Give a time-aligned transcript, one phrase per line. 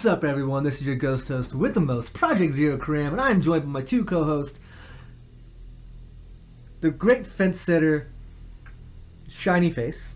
[0.00, 0.64] What's up, everyone?
[0.64, 3.68] This is your ghost host with the most, Project Zero Karam, and I'm joined by
[3.68, 4.58] my two co-hosts,
[6.80, 8.08] the great fence sitter,
[9.28, 10.14] Shiny Face,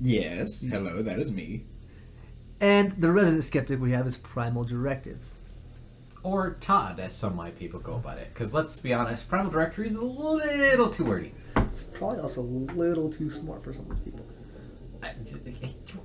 [0.00, 0.60] Yes.
[0.60, 0.70] Mm-hmm.
[0.70, 1.64] Hello, that is me.
[2.60, 5.18] and the resident skeptic we have is Primal Directive.
[6.22, 8.32] Or Todd, as some of my people go about it.
[8.32, 11.34] Because let's be honest, Primal Directory is a little too wordy.
[11.56, 14.24] It's probably also a little too smart for some of these people.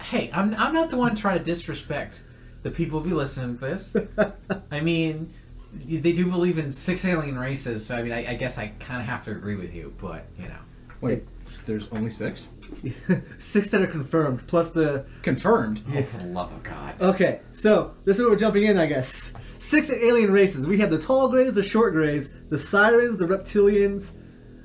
[0.02, 2.24] Hey, I'm, I'm not the one trying to disrespect
[2.64, 3.96] the people who be listening to this.
[4.72, 5.34] I mean,
[5.74, 9.02] they do believe in six alien races, so I mean, I, I guess I kind
[9.02, 10.60] of have to agree with you, but, you know.
[11.02, 11.24] Wait,
[11.66, 12.50] there's only six?
[13.40, 15.06] Six that are confirmed, plus the.
[15.24, 15.82] Confirmed.
[15.96, 17.02] Oh, for the love of God.
[17.02, 19.34] Okay, so this is where we're jumping in, I guess.
[19.60, 20.68] Six alien races.
[20.68, 24.16] We have the tall grays, the short grays, the sirens, the reptilians.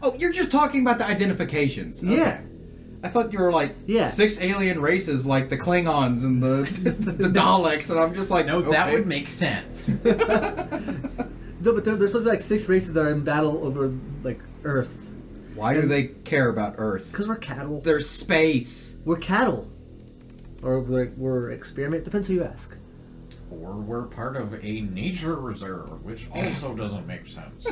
[0.02, 2.04] Oh, you're just talking about the identifications.
[2.04, 2.16] Okay.
[2.16, 2.40] Yeah.
[3.04, 4.04] I thought you were like Yeah.
[4.06, 8.62] six alien races, like the Klingons and the the Daleks, and I'm just like, No,
[8.62, 9.90] that would make sense.
[11.60, 13.90] No, but there, there's supposed to be like six races that are in battle over
[14.22, 15.10] like Earth.
[15.54, 17.10] Why do they care about Earth?
[17.10, 17.80] Because we're cattle.
[17.80, 18.98] There's space.
[19.06, 19.70] We're cattle.
[20.62, 22.04] Or we're, we're experiment.
[22.04, 22.76] Depends who you ask.
[23.50, 27.66] Or we're part of a nature reserve, which also doesn't make sense.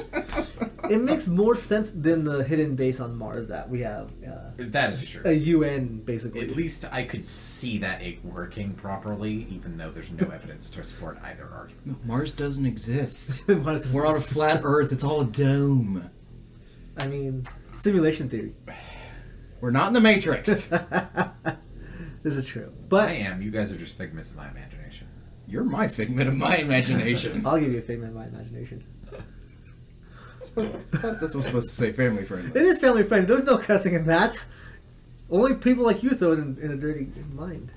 [0.91, 4.11] It makes more sense than the hidden base on Mars that we have.
[4.27, 5.23] Uh, that is true.
[5.25, 6.41] a UN, basically.
[6.41, 10.84] At least I could see that it working properly, even though there's no evidence to
[10.84, 12.05] support either argument.
[12.05, 13.47] Mars doesn't exist.
[13.48, 14.92] Mars- We're on a flat Earth.
[14.92, 16.11] It's all a dome.
[16.98, 18.55] I mean, simulation theory.
[19.61, 20.64] We're not in the Matrix.
[22.23, 22.73] this is true.
[22.89, 23.41] But I am.
[23.41, 25.07] You guys are just figments of my imagination.
[25.53, 27.42] You're my figment of my imagination.
[27.47, 28.83] I'll give you a figment of my imagination.
[30.55, 32.58] This was supposed to say family friendly.
[32.58, 33.27] It is family friendly.
[33.27, 34.42] There's no cussing in that.
[35.30, 37.70] Only people like you throw it in, in a dirty mind.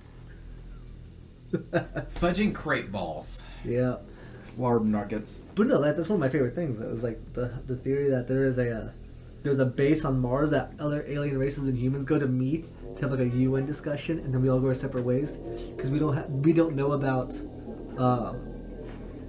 [1.51, 3.43] Fudging crepe balls.
[3.65, 3.97] yeah.
[4.57, 5.41] Flarb nuggets.
[5.55, 6.79] But no, that, that's one of my favorite things.
[6.79, 8.91] It was like the the theory that there is a uh,
[9.43, 13.01] there's a base on Mars that other alien races and humans go to meet to
[13.01, 15.39] have like a UN discussion, and then we all go our separate ways
[15.75, 17.33] because we don't have we don't know about
[17.97, 18.37] um,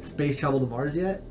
[0.00, 1.22] space travel to Mars yet.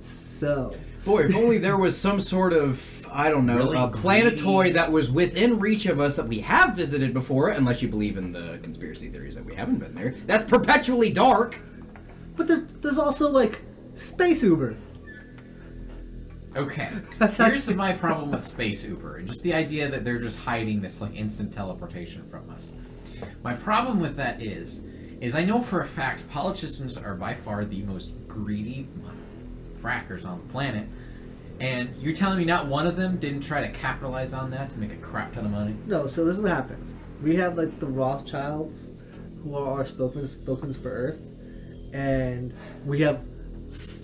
[0.00, 0.74] So
[1.04, 4.72] Boy, if only there was some sort of, I don't know, Really a planetoid greedy-
[4.72, 8.32] that was within reach of us that we have visited before, unless you believe in
[8.32, 10.14] the conspiracy theories that we haven't been there.
[10.26, 11.58] That's perpetually dark.
[12.36, 13.62] But there's, there's also like
[13.94, 14.76] space Uber.
[16.56, 16.88] Okay.
[17.18, 20.38] That's Here's actually- my problem with space Uber, and just the idea that they're just
[20.38, 22.72] hiding this like instant teleportation from us.
[23.42, 24.84] My problem with that is,
[25.20, 28.88] is I know for a fact politicians are by far the most greedy
[29.74, 30.88] frackers on the planet,
[31.60, 34.78] and you're telling me not one of them didn't try to capitalize on that to
[34.78, 35.76] make a crap ton of money?
[35.86, 36.94] No, so this is what happens.
[37.22, 38.90] We have like the Rothschilds,
[39.42, 41.20] who are our spokesmen spokesmen for Earth,
[41.92, 42.54] and
[42.86, 43.20] we have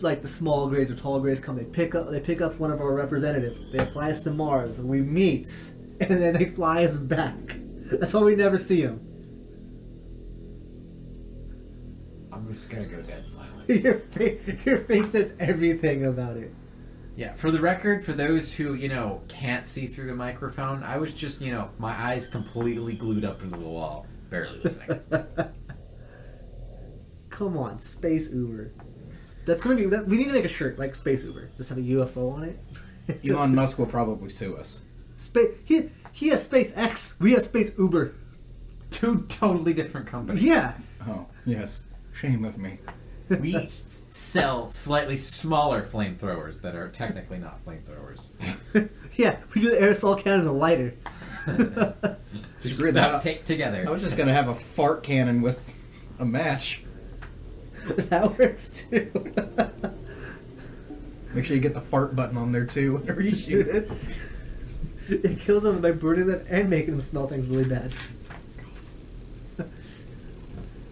[0.02, 1.56] like the small grays or tall grays come.
[1.56, 3.60] They pick up they pick up one of our representatives.
[3.72, 4.78] They fly us to Mars.
[4.78, 5.48] We meet,
[6.00, 7.56] and then they fly us back.
[7.86, 9.00] That's why we never see them.
[12.36, 13.68] I'm just gonna go dead silent.
[13.68, 16.52] Your face, your face says everything about it.
[17.16, 20.98] Yeah, for the record, for those who, you know, can't see through the microphone, I
[20.98, 25.00] was just, you know, my eyes completely glued up into the wall, barely listening.
[27.30, 28.72] Come on, Space Uber.
[29.46, 29.86] That's gonna be.
[29.86, 31.50] That, we need to make a shirt like Space Uber.
[31.56, 32.58] Just have a UFO on it.
[33.28, 34.82] Elon Musk will probably sue us.
[35.16, 35.54] Space.
[35.64, 37.18] He he has SpaceX.
[37.18, 38.14] We have Space Uber.
[38.90, 40.42] Two totally different companies.
[40.42, 40.74] Yeah.
[41.08, 41.84] Oh, yes.
[42.18, 42.78] Shame of me.
[43.28, 48.28] We s- sell slightly smaller flamethrowers that are technically not flamethrowers.
[49.16, 49.38] yeah.
[49.54, 50.94] We do the aerosol can and a lighter.
[52.62, 53.22] Just Screw that duct up.
[53.22, 53.84] tape together.
[53.86, 55.72] I was just gonna have a fart cannon with
[56.18, 56.82] a match.
[57.86, 59.10] that works too.
[61.34, 63.90] Make sure you get the fart button on there too whenever you shoot it.
[65.08, 67.92] it kills them by burning them and making them smell things really bad.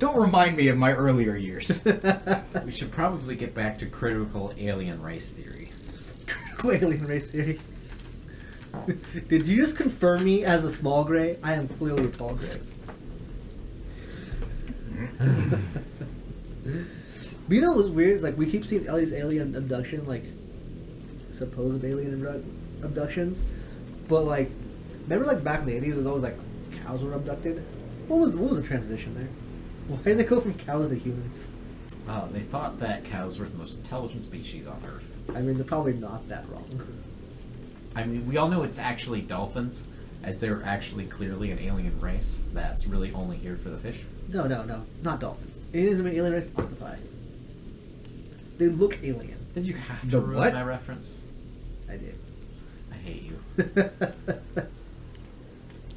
[0.04, 1.80] Don't remind me of my earlier years.
[2.66, 5.72] We should probably get back to critical alien race theory.
[6.26, 7.58] Critical alien race theory.
[9.28, 11.38] Did you just confirm me as a small gray?
[11.42, 12.60] I am clearly a tall gray.
[17.48, 18.18] but you know what's weird?
[18.18, 20.24] Is like we keep seeing Ellie's alien abduction, like
[21.32, 22.44] supposed alien abdu-
[22.82, 23.42] abductions,
[24.08, 24.50] but like
[25.04, 26.36] remember like back in the eighties, it was always like
[26.84, 27.64] cows were abducted.
[28.06, 29.28] What was what was the transition there?
[29.88, 31.48] Why did they go from cows to humans?
[32.08, 35.14] Oh, they thought that cows were the most intelligent species on Earth.
[35.34, 36.80] I mean, they're probably not that wrong.
[37.94, 39.86] I mean, we all know it's actually dolphins,
[40.22, 44.04] as they're actually clearly an alien race that's really only here for the fish.
[44.28, 45.64] No, no, no, not dolphins.
[45.74, 46.96] Aliens are an alien race octopi.
[48.58, 49.38] They look alien.
[49.54, 50.54] Did you have to The ruin what?
[50.54, 51.22] my reference?
[51.88, 52.18] I did.
[52.92, 53.38] I hate you.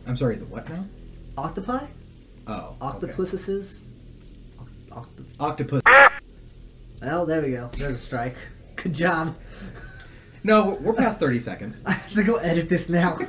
[0.05, 0.85] I'm sorry, the what now?
[1.37, 1.85] octopi,
[2.47, 2.53] Oh.
[2.53, 2.75] okay.
[2.81, 3.83] octopuses.
[4.59, 5.81] Oct- octo- Octopus.
[7.01, 7.69] well, there we go.
[7.77, 8.35] There's a strike.
[8.75, 9.35] Good job.
[10.43, 11.81] No, we're past 30 seconds.
[11.85, 13.15] I have to go edit this now.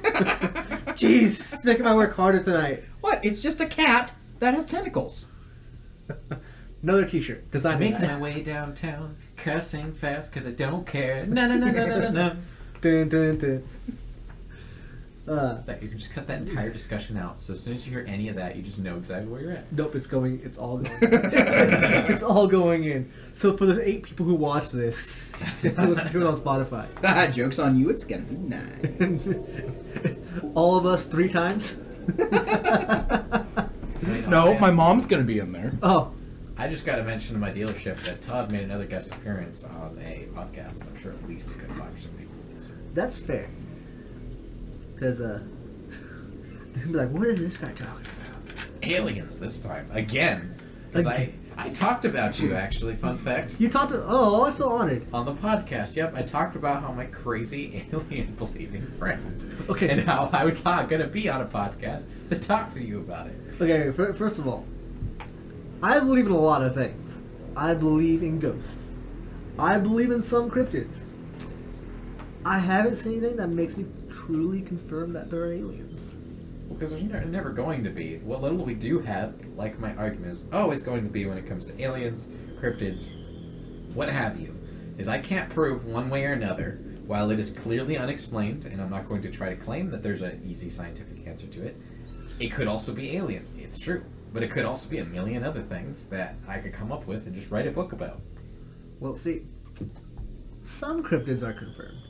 [0.98, 2.84] Jeez, it's making my work harder tonight.
[3.00, 3.24] What?
[3.24, 5.26] It's just a cat that has tentacles.
[6.82, 7.50] Another T-shirt.
[7.50, 8.08] Design Make that.
[8.12, 11.26] my way downtown, cussing fast because I don't care.
[11.26, 12.36] No, no, no, no, no, no, no.
[12.80, 13.64] Dun, dun, dun.
[15.28, 17.38] Uh, That you can just cut that entire discussion out.
[17.38, 19.52] So as soon as you hear any of that, you just know exactly where you're
[19.52, 19.70] at.
[19.72, 20.40] nope, it's going.
[20.44, 20.96] It's all going.
[21.02, 23.10] it's all going in.
[23.34, 27.34] So for the eight people who watch this, who listen to it on Spotify.
[27.34, 27.90] Joke's on you.
[27.90, 30.52] It's gonna be nine.
[30.54, 31.78] all of us three times.
[34.02, 35.72] Wait, No, my mom's gonna be in there.
[35.82, 36.12] Oh,
[36.56, 39.98] I just got to mention to my dealership that Todd made another guest appearance on
[40.02, 40.84] a podcast.
[40.86, 42.34] I'm sure at least it could five or some people.
[42.52, 42.78] listen.
[42.94, 43.48] that's fair.
[44.98, 45.40] Because uh,
[46.74, 48.02] they'd be like, "What is this guy talking about?"
[48.82, 50.58] Aliens this time again,
[50.90, 52.96] because I I talked about you actually.
[52.96, 53.56] Fun fact.
[53.58, 54.04] You talked to.
[54.06, 55.06] Oh, I feel honored.
[55.12, 59.88] On the podcast, yep, I talked about how my crazy alien believing friend, Okay.
[59.90, 63.26] and how I was not gonna be on a podcast to talk to you about
[63.28, 63.36] it.
[63.60, 64.64] Okay, fir- first of all,
[65.82, 67.22] I believe in a lot of things.
[67.56, 68.94] I believe in ghosts.
[69.58, 70.98] I believe in some cryptids.
[72.44, 73.86] I haven't seen anything that makes me
[74.28, 76.16] truly confirm that there are aliens.
[76.68, 78.18] Because there's never going to be.
[78.18, 81.46] What little we do have, like my argument is always going to be when it
[81.46, 82.28] comes to aliens,
[82.60, 83.16] cryptids,
[83.94, 84.54] what have you,
[84.98, 86.78] is I can't prove one way or another.
[87.06, 90.20] While it is clearly unexplained, and I'm not going to try to claim that there's
[90.20, 91.80] an easy scientific answer to it,
[92.38, 93.54] it could also be aliens.
[93.56, 94.04] It's true.
[94.34, 97.24] But it could also be a million other things that I could come up with
[97.24, 98.20] and just write a book about.
[99.00, 99.46] Well, see,
[100.64, 102.02] some cryptids are confirmed.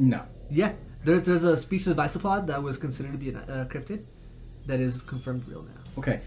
[0.00, 0.22] No.
[0.50, 0.72] Yeah,
[1.04, 4.04] there's there's a species of isopod that was considered to be a uh, cryptid
[4.66, 5.80] that is confirmed real now.
[5.98, 6.20] Okay.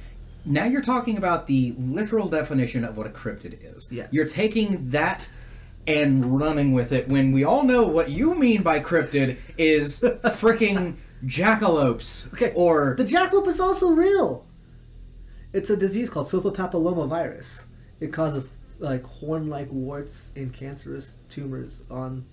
[0.46, 3.92] Now you're talking about the literal definition of what a cryptid is.
[3.92, 4.08] Yeah.
[4.12, 5.30] You're taking that
[5.88, 10.96] and running with it when we all know what you mean by cryptid is freaking
[11.26, 12.32] jackalopes.
[12.34, 14.46] Okay, Or the jackalope is also real.
[15.52, 17.66] It's a disease called Silpapapilloma virus.
[18.00, 18.46] It causes
[18.80, 22.26] like horn-like warts and cancerous tumors on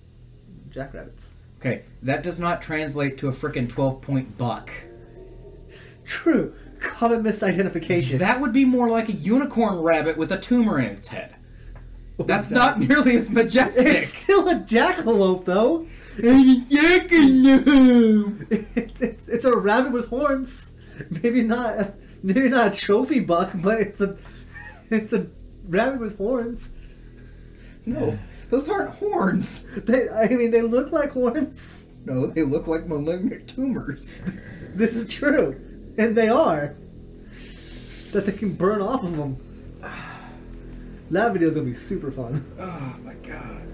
[0.71, 1.33] jackrabbits.
[1.59, 4.71] Okay, that does not translate to a freaking 12 point buck.
[6.05, 6.53] True.
[6.79, 8.17] Common misidentification.
[8.17, 11.35] That would be more like a unicorn rabbit with a tumor in its head.
[12.17, 12.55] Oh, That's that?
[12.55, 13.85] not nearly as majestic.
[13.85, 15.85] It's still a jackalope, though.
[16.17, 18.47] Jackalope.
[18.75, 20.71] It's, it's, it's a rabbit with horns.
[21.09, 21.93] Maybe not.
[22.23, 24.17] Maybe not a trophy buck, but it's a.
[24.93, 25.27] It's a
[25.69, 26.67] rabbit with horns.
[27.85, 28.19] No,
[28.51, 29.65] those aren't horns.
[29.85, 31.85] They, I mean, they look like horns.
[32.05, 34.19] No, they look like malignant tumors.
[34.73, 35.59] This is true,
[35.97, 36.75] and they are.
[38.13, 39.35] That they can burn off of them.
[41.11, 42.45] That video's gonna be super fun.
[42.59, 43.67] Oh my god.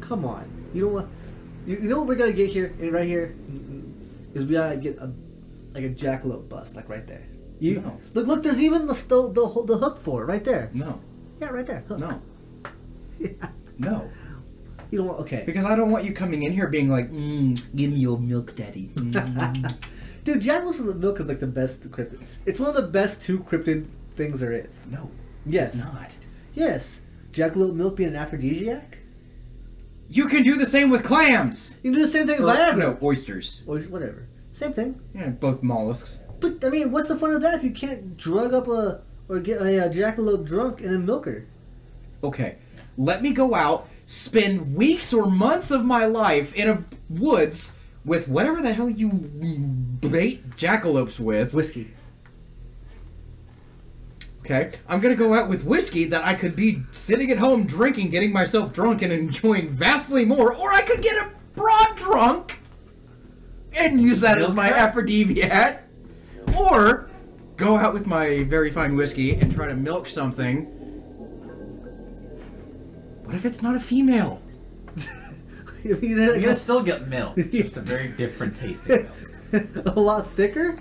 [0.00, 1.08] Come on, you don't want.
[1.66, 3.34] You, you know what we're gonna get here, and right here,
[4.34, 5.12] is we gotta get a
[5.72, 7.26] like a jackalope bust, like right there.
[7.60, 8.00] You No.
[8.14, 8.42] look, look.
[8.42, 10.70] There's even the the the hook for it right there.
[10.74, 11.00] No,
[11.40, 11.84] Yeah, right there.
[11.88, 11.98] Hook.
[12.00, 12.20] no,
[13.18, 13.28] Yeah.
[13.78, 14.10] no.
[14.90, 15.20] You don't want.
[15.20, 15.42] Okay.
[15.46, 18.54] Because I don't want you coming in here being like, mm, give me your milk,
[18.56, 18.90] daddy.
[18.94, 19.76] Mm.
[20.24, 22.22] Dude, jackalopes with milk is like the best cryptid.
[22.46, 24.74] It's one of the best two cryptid things there is.
[24.90, 25.10] no,
[25.44, 25.74] Yes.
[25.74, 26.16] it's not.
[26.54, 27.00] Yes.
[27.32, 28.98] Jackalope milk being an aphrodisiac.
[30.08, 31.78] You can do the same with clams.
[31.82, 32.76] You can do the same thing with Or, Viagra.
[32.78, 33.62] no, oysters.
[33.66, 34.28] Or whatever.
[34.52, 35.00] Same thing.
[35.14, 36.20] Yeah, both mollusks.
[36.40, 39.40] But I mean, what's the fun of that if you can't drug up a or
[39.40, 41.46] get a, uh jackalope drunk and then milk her?
[42.22, 42.58] Okay,
[42.96, 48.28] let me go out, spend weeks or months of my life in a woods with
[48.28, 51.54] whatever the hell you bait jackalopes with.
[51.54, 51.94] Whiskey.
[54.40, 58.10] Okay, I'm gonna go out with whiskey that I could be sitting at home drinking,
[58.10, 62.58] getting myself drunk, and enjoying vastly more, or I could get a broad drunk
[63.72, 64.74] and use that as my her?
[64.74, 65.82] aphrodisiac,
[66.60, 67.08] or
[67.56, 70.73] go out with my very fine whiskey and try to milk something.
[73.24, 74.40] What if it's not a female?
[75.84, 79.08] I mean, You're gonna still get milk, just a very different tasting
[79.52, 79.86] milk.
[79.86, 80.80] a lot thicker.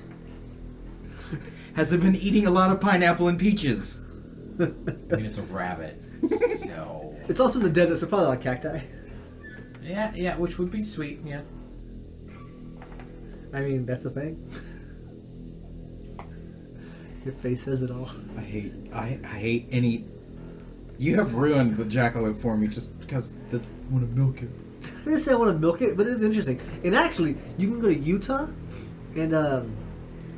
[1.76, 4.00] Has it been eating a lot of pineapple and peaches?
[4.60, 4.66] I
[5.16, 8.82] mean, it's a rabbit, so It's also in the desert, so probably like cacti.
[9.82, 11.20] yeah, yeah, which would be sweet.
[11.26, 11.42] Yeah,
[13.54, 14.48] I mean, that's the thing.
[17.26, 18.10] Your face says it all.
[18.38, 20.06] I hate I, I hate any.
[21.04, 24.50] You have ruined the jackalope for me just because the want to milk it.
[24.86, 26.62] I didn't say I want to milk it, but it's interesting.
[26.82, 28.48] And actually, you can go to Utah,
[29.14, 29.76] and um,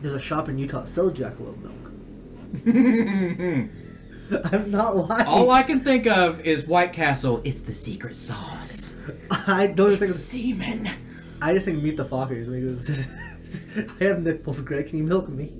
[0.01, 1.75] there's a shop in Utah that sells jackalope milk.
[4.51, 5.27] I'm not lying.
[5.27, 7.43] All I can think of is White Castle.
[7.43, 8.95] It's the secret sauce.
[9.29, 10.15] I don't even think.
[10.15, 10.89] It's semen.
[11.43, 12.89] I just think meet the Fockers because
[14.01, 14.87] I have nipples, Greg.
[14.87, 15.53] Can you milk me?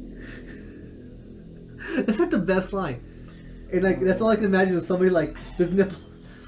[1.95, 3.03] That's like the best line.
[3.75, 5.97] And like that's all I can imagine is somebody like this nipple.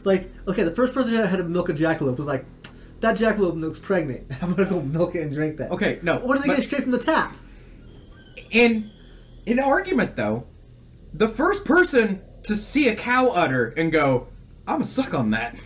[0.03, 2.45] Like okay, the first person who had to milk a jackalope was like,
[3.01, 4.27] that jackalope looks pregnant.
[4.41, 5.71] I'm gonna go milk it and drink that.
[5.71, 6.19] Okay, no.
[6.19, 7.35] What do they but- get straight from the tap?
[8.51, 8.91] In
[9.45, 10.45] in argument though,
[11.13, 14.27] the first person to see a cow udder and go,
[14.67, 15.57] I'm gonna suck on that.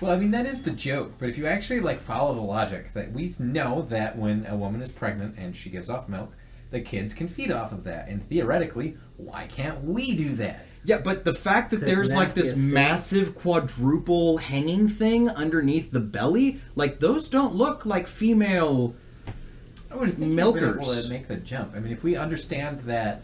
[0.00, 2.94] Well, I mean that is the joke, but if you actually like follow the logic
[2.94, 6.32] that we know that when a woman is pregnant and she gives off milk,
[6.70, 10.64] the kids can feed off of that, and theoretically, why can't we do that?
[10.84, 16.00] Yeah, but the fact that there's like this as massive quadruple hanging thing underneath the
[16.00, 18.94] belly, like those don't look like female.
[19.90, 21.74] I would think you'd be able to make the jump.
[21.74, 23.22] I mean, if we understand that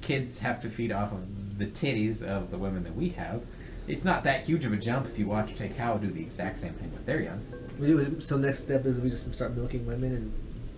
[0.00, 3.42] kids have to feed off of the titties of the women that we have,
[3.86, 6.58] it's not that huge of a jump if you watch a cow do the exact
[6.58, 8.20] same thing with their young.
[8.20, 10.32] So next step is we just start milking women and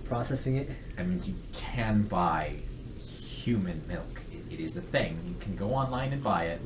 [0.08, 0.70] processing it.
[0.98, 2.56] I mean, you can buy
[2.98, 4.20] human milk.
[4.32, 5.18] It, it is a thing.
[5.28, 6.60] You can go online and buy it.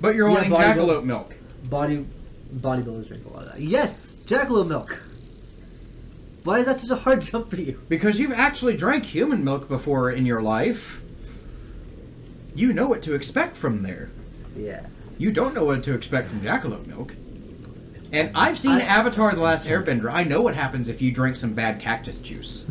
[0.00, 1.34] But you're Yeah, wanting bodybuild- jackalope milk.
[1.64, 2.06] Body
[2.56, 3.60] bodybuilders drink a lot of that.
[3.60, 5.02] Yes, jackalope milk.
[6.44, 7.80] Why is that such a hard jump for you?
[7.88, 11.02] Because you've actually drank human milk before in your life.
[12.54, 14.10] You know what to expect from there.
[14.56, 14.86] Yeah.
[15.18, 17.14] You don't know what to expect from jackalope milk.
[18.12, 20.10] And I've seen I- Avatar The Last Airbender.
[20.12, 22.66] I know what happens if you drink some bad cactus juice.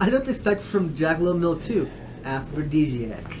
[0.00, 1.90] I don't expect from jackalope milk too.
[2.24, 3.32] Aphrodisiac.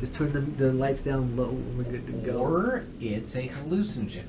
[0.00, 2.38] Just turn the, the lights down low and we're good to go.
[2.38, 4.24] Or it's a hallucinogen.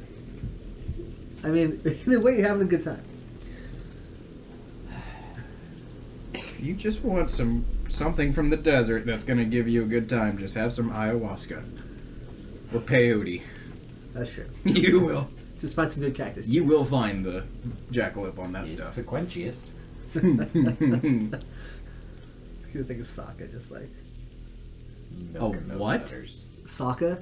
[1.43, 3.03] I mean, either way, you're having a good time.
[6.33, 10.09] If you just want some something from the desert that's gonna give you a good
[10.09, 11.63] time, just have some ayahuasca.
[12.73, 13.41] Or peyote.
[14.13, 14.49] That's true.
[14.65, 15.29] You will.
[15.61, 16.47] Just find some good cactus.
[16.47, 17.43] You will find the
[17.91, 18.95] jackalope on that It's stuff.
[18.95, 19.69] the quenchiest.
[22.73, 23.89] You think of Sokka, just like
[25.37, 26.01] oh, Milk A and those what?
[26.03, 26.47] udders.
[26.67, 27.21] Sokka.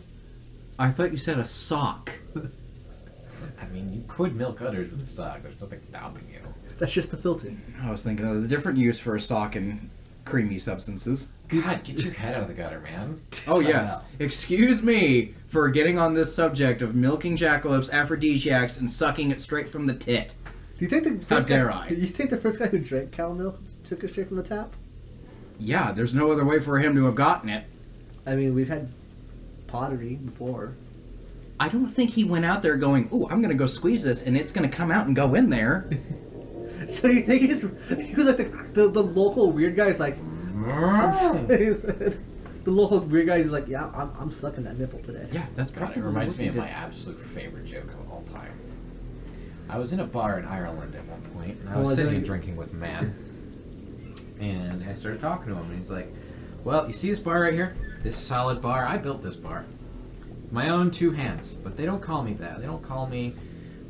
[0.77, 2.11] I thought you said a sock.
[3.59, 5.41] I mean, you could milk udders with a sock.
[5.41, 6.41] There's nothing stopping you.
[6.77, 7.51] That's just the filter.
[7.81, 9.89] I was thinking of a different use for a sock and
[10.23, 11.29] creamy substances.
[11.49, 13.21] God, get your head out of the gutter, man.
[13.47, 13.97] Oh yes.
[14.19, 19.67] Excuse me for getting on this subject of milking jackalopes, aphrodisiacs, and sucking it straight
[19.67, 20.35] from the tit.
[20.77, 21.89] Do you think the How first dare guy, I.
[21.89, 24.43] Do you think the first guy who drank cow milk took it straight from the
[24.43, 24.73] tap?
[25.59, 27.65] Yeah, there's no other way for him to have gotten it.
[28.25, 28.91] I mean, we've had
[29.67, 30.75] pottery before.
[31.59, 34.37] I don't think he went out there going, "Ooh, I'm gonna go squeeze this, and
[34.37, 35.89] it's gonna come out and go in there."
[36.89, 40.17] So you think he's he was like the the, the local weird guy is like
[42.63, 45.27] the local weird guy is like yeah I'm, I'm sucking that nipple today.
[45.31, 48.53] yeah, that's God, probably it reminds me of my absolute favorite joke of all time.
[49.69, 52.15] I was in a bar in Ireland at one point, and I Oh, was sitting
[52.15, 53.13] and drinking with a man.
[54.39, 56.11] And I started talking to him, and he's like,
[56.63, 57.75] "Well, you see this bar right here?
[58.01, 58.85] This solid bar.
[58.85, 59.65] I built this bar,
[60.51, 61.53] my own two hands.
[61.53, 62.59] But they don't call me that.
[62.61, 63.35] They don't call me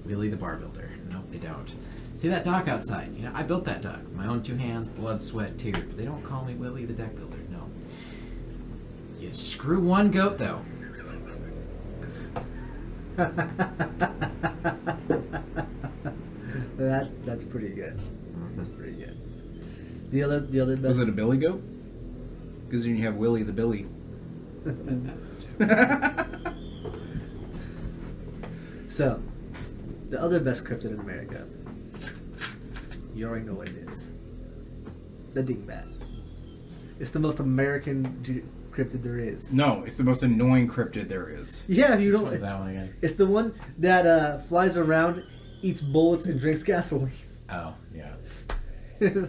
[0.06, 0.90] Willie the bar builder.
[1.10, 1.74] Nope, they don't.
[2.20, 3.16] See that dock outside?
[3.16, 4.04] You know, I built that dock.
[4.04, 5.78] With my own two hands, blood, sweat, tears.
[5.78, 7.38] But they don't call me Willie the deck builder.
[7.50, 7.70] No.
[9.22, 10.60] You screw one goat though.
[16.76, 17.98] that that's pretty good.
[18.58, 20.12] That's pretty good.
[20.12, 20.88] The other the other best.
[20.88, 21.64] Was it a billy goat?
[22.66, 23.88] Because then you have Willie the Billy.
[28.90, 29.22] so,
[30.10, 31.48] the other best cryptid in America.
[33.20, 34.12] You already know what it is.
[35.34, 35.86] The dingbat.
[37.02, 39.52] It's the most American ju- cryptid there is.
[39.52, 41.64] no, it's the most annoying cryptid there is.
[41.68, 42.28] Yeah, you Which don't.
[42.30, 42.94] one's that one again?
[43.02, 45.26] It's the one that uh, flies around,
[45.62, 47.12] eats bullets, and drinks gasoline.
[47.50, 48.14] Oh, yeah.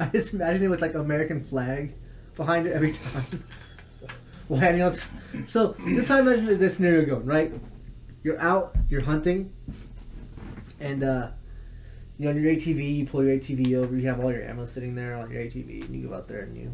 [0.00, 1.92] I just imagine it with like American flag
[2.34, 3.44] behind it every time.
[4.48, 4.92] Landing on.
[4.92, 5.06] s-
[5.46, 7.52] So this time, I imagine this scenario going right.
[8.22, 9.52] You're out, you're hunting,
[10.80, 11.28] and uh,
[12.18, 13.96] you know on your ATV, you pull your ATV over.
[13.96, 16.40] You have all your ammo sitting there on your ATV, and you go out there
[16.40, 16.70] and you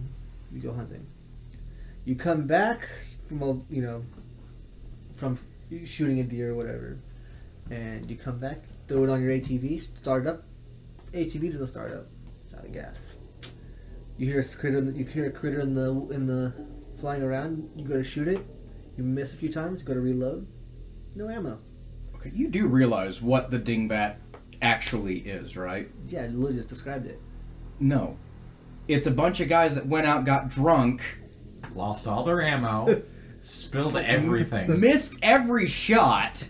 [0.53, 1.07] you go hunting.
[2.05, 2.89] You come back
[3.29, 4.05] from a you know
[5.17, 5.39] from
[5.85, 6.99] shooting a deer or whatever,
[7.71, 10.45] and you come back, throw it on your ATV, start it up,
[11.13, 12.07] ATV doesn't start up.
[12.45, 13.17] It's out of gas.
[14.17, 14.81] You hear a critter.
[14.81, 16.53] You hear a critter in the in the
[17.01, 17.71] flying around.
[17.75, 18.47] You go to shoot it.
[18.97, 19.81] You miss a few times.
[19.81, 20.47] You go to reload.
[21.15, 21.59] No ammo.
[22.17, 24.17] Okay, you do realize what the dingbat
[24.63, 25.89] actually is, right?
[26.09, 27.21] Yeah, Lily just described it.
[27.79, 28.17] No.
[28.89, 31.03] It's a bunch of guys that went out, got drunk,
[31.75, 33.03] Lost all their ammo,
[33.41, 34.81] spilled everything.
[34.81, 36.49] missed every shot,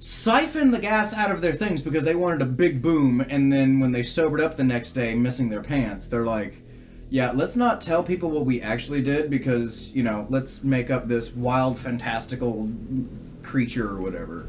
[0.00, 3.78] siphoned the gas out of their things because they wanted a big boom, and then
[3.78, 6.62] when they sobered up the next day, missing their pants, they're like,
[7.10, 11.06] yeah, let's not tell people what we actually did because, you know, let's make up
[11.06, 12.68] this wild, fantastical
[13.44, 14.48] creature or whatever.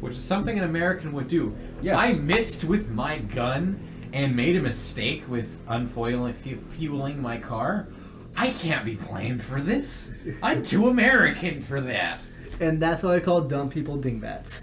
[0.00, 1.56] Which is something an American would do.
[1.82, 1.96] Yes.
[1.98, 3.80] I missed with my gun
[4.12, 7.88] and made a mistake with unfoiling fueling my car.
[8.36, 10.14] I can't be blamed for this.
[10.42, 12.28] I'm too American for that.
[12.60, 14.62] And that's why I call dumb people dingbats.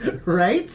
[0.24, 0.70] right?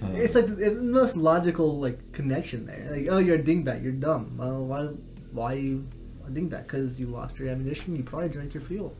[0.00, 2.88] It's like it's the most logical like connection there.
[2.90, 3.82] Like, oh, you're a dingbat.
[3.82, 4.36] You're dumb.
[4.36, 4.88] Well, why?
[5.32, 5.88] Why are you
[6.26, 6.66] a dingbat?
[6.68, 7.96] Because you lost your ammunition.
[7.96, 8.94] You probably drank your fuel.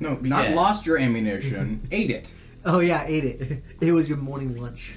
[0.00, 0.56] No, not dead.
[0.56, 2.32] lost your ammunition, ate it.
[2.64, 3.62] Oh yeah, ate it.
[3.80, 4.92] It was your morning lunch.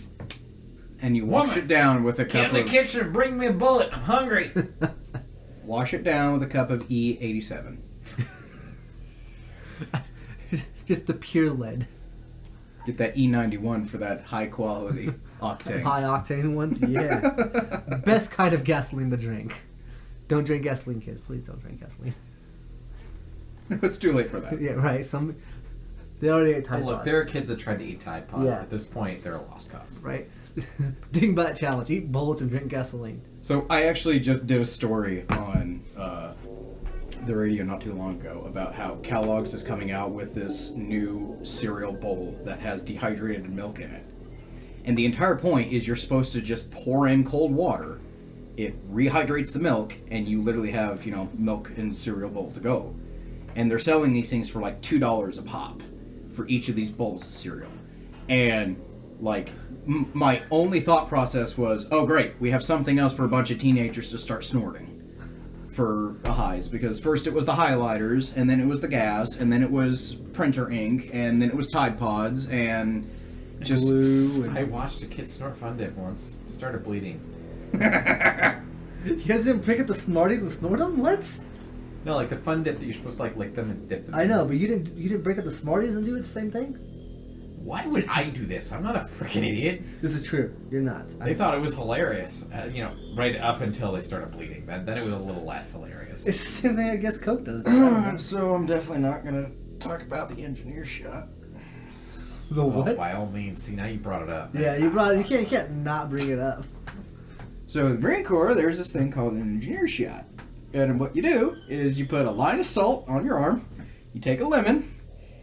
[1.02, 3.14] And you wash Woman, it down with a Get cup in the of kitchen and
[3.14, 3.90] bring me a bullet.
[3.94, 4.52] I'm hungry.
[5.64, 7.78] wash it down with a cup of E87.
[10.86, 11.88] Just the pure lead,
[12.86, 15.84] Get that E91 for that high quality octane.
[15.84, 16.82] high octane ones.
[16.82, 19.62] Yeah, best kind of gasoline to drink.
[20.28, 21.22] Don't drink gasoline, kids.
[21.22, 22.16] Please don't drink gasoline.
[23.82, 24.60] it's too late for that.
[24.62, 25.06] yeah, right.
[25.06, 25.36] Some
[26.20, 28.28] they already ate Oh, Tide look, Pods, there are kids that tried to eat Tide
[28.28, 28.46] Pods.
[28.46, 28.62] Yeah.
[28.62, 30.00] At this point, they're a lost cause.
[30.02, 30.30] right.
[31.14, 33.22] dingbat challenge: eat bullets and drink gasoline.
[33.42, 36.34] So I actually just did a story on uh,
[37.26, 41.38] the radio not too long ago about how Kellogg's is coming out with this new
[41.44, 44.06] cereal bowl that has dehydrated milk in it.
[44.86, 48.00] And the entire point is you're supposed to just pour in cold water.
[48.58, 52.60] It rehydrates the milk, and you literally have, you know, milk and cereal bowl to
[52.60, 52.94] go.
[53.56, 55.82] And they're selling these things for like $2 a pop
[56.34, 57.72] for each of these bowls of cereal.
[58.30, 58.82] And,
[59.20, 59.50] like,
[59.88, 63.52] m- my only thought process was, oh, great, we have something else for a bunch
[63.52, 64.96] of teenagers to start snorting
[65.72, 69.38] for the highs because first it was the highlighters and then it was the gas
[69.38, 73.10] and then it was printer ink and then it was Tide Pods and
[73.62, 76.38] just Blue and I watched a kid snort Fun Dip once.
[76.50, 77.22] Started bleeding.
[79.06, 80.98] You guys didn't pick up the Smarties and snort them?
[80.98, 81.24] What?
[82.06, 84.16] No, like the Fun Dip that you're supposed to like lick them and dip them.
[84.16, 84.30] I in.
[84.30, 84.96] know, but you didn't.
[84.98, 86.78] You didn't break up the Smarties and do it the same thing.
[87.62, 88.72] Why would I do this?
[88.72, 89.82] I'm not a freaking idiot.
[90.02, 90.56] This is true.
[90.72, 91.10] You're not.
[91.20, 94.66] They thought it was hilarious, uh, you know, right up until they started bleeding.
[94.66, 96.26] Then, then it was a little less hilarious.
[96.26, 97.68] It's the same thing I guess Coke does.
[97.68, 98.18] I don't know.
[98.18, 101.28] so I'm definitely not gonna talk about the engineer shot.
[102.50, 102.96] the Well, what?
[102.98, 104.56] by all means, see now you brought it up.
[104.56, 105.14] Yeah, you brought.
[105.16, 105.42] It, you can't.
[105.42, 106.64] You can't not bring it up.
[107.68, 110.26] So in the Marine Corps, there's this thing called an engineer shot.
[110.74, 113.68] And what you do is you put a line of salt on your arm,
[114.14, 114.94] you take a lemon,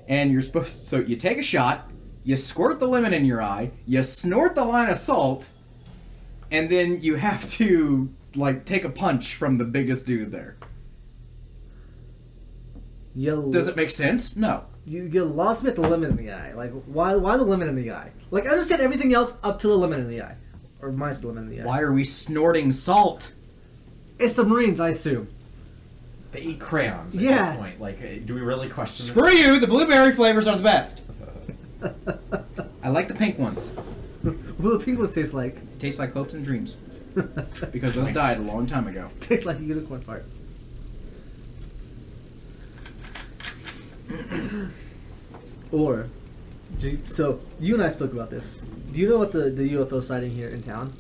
[0.07, 1.91] and you're supposed to, so you take a shot,
[2.23, 5.49] you squirt the lemon in your eye, you snort the line of salt,
[6.51, 10.57] and then you have to like take a punch from the biggest dude there.
[13.15, 14.37] You Does it make sense?
[14.37, 14.67] No.
[14.85, 16.53] You you lost me at the lemon in the eye.
[16.53, 17.17] Like why?
[17.17, 18.13] Why the lemon in the eye?
[18.31, 20.37] Like I understand everything else up to the lemon in the eye,
[20.81, 21.65] or minus the lemon in the eye.
[21.65, 23.33] Why are we snorting salt?
[24.19, 25.29] It's the Marines, I assume.
[26.33, 27.51] They eat crayons at Yeah.
[27.53, 27.81] this point.
[27.81, 29.59] Like, uh, do we really question Screw you!
[29.61, 31.03] The blueberry flavors are the best.
[32.83, 33.71] I like the pink ones.
[34.23, 35.57] what do the pink ones taste like?
[35.57, 36.79] It tastes like hopes and dreams
[37.73, 39.09] because those died a long time ago.
[39.21, 40.25] tastes like a unicorn fart.
[45.73, 46.09] or,
[46.79, 48.61] do you- so you and I spoke about this.
[48.93, 50.93] Do you know what the the UFO sighting here in town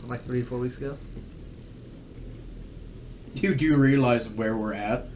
[0.00, 0.96] from like three or four weeks ago?
[3.42, 5.06] You do realize where we're at?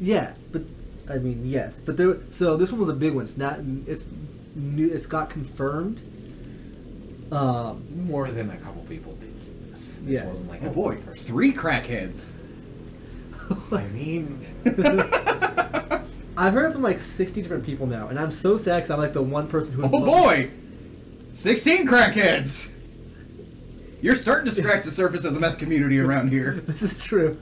[0.00, 0.62] Yeah, but
[1.08, 2.18] I mean yes, but there.
[2.30, 3.24] So this one was a big one.
[3.24, 3.60] It's not.
[3.86, 4.08] It's
[4.54, 4.88] new.
[4.88, 6.00] It's got confirmed.
[7.32, 9.96] Um, More than a couple people did see this.
[10.04, 10.26] This Yeah.
[10.26, 11.24] wasn't like Oh a boy, one person.
[11.26, 12.32] three crackheads.
[13.72, 14.44] I mean,
[16.36, 19.12] I've heard from like sixty different people now, and I'm so sad because I'm like
[19.12, 19.84] the one person who.
[19.84, 20.50] Oh boy,
[21.30, 22.70] sixteen crackheads.
[24.02, 26.62] You're starting to scratch the surface of the meth community around here.
[26.66, 27.38] This is true.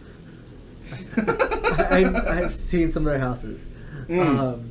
[1.17, 3.67] I, I've seen some of their houses.
[4.09, 4.39] Mm.
[4.39, 4.71] Um,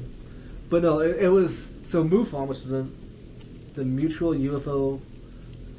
[0.70, 2.88] but no, it, it was so MUFON, which is the
[3.74, 5.02] the Mutual UFO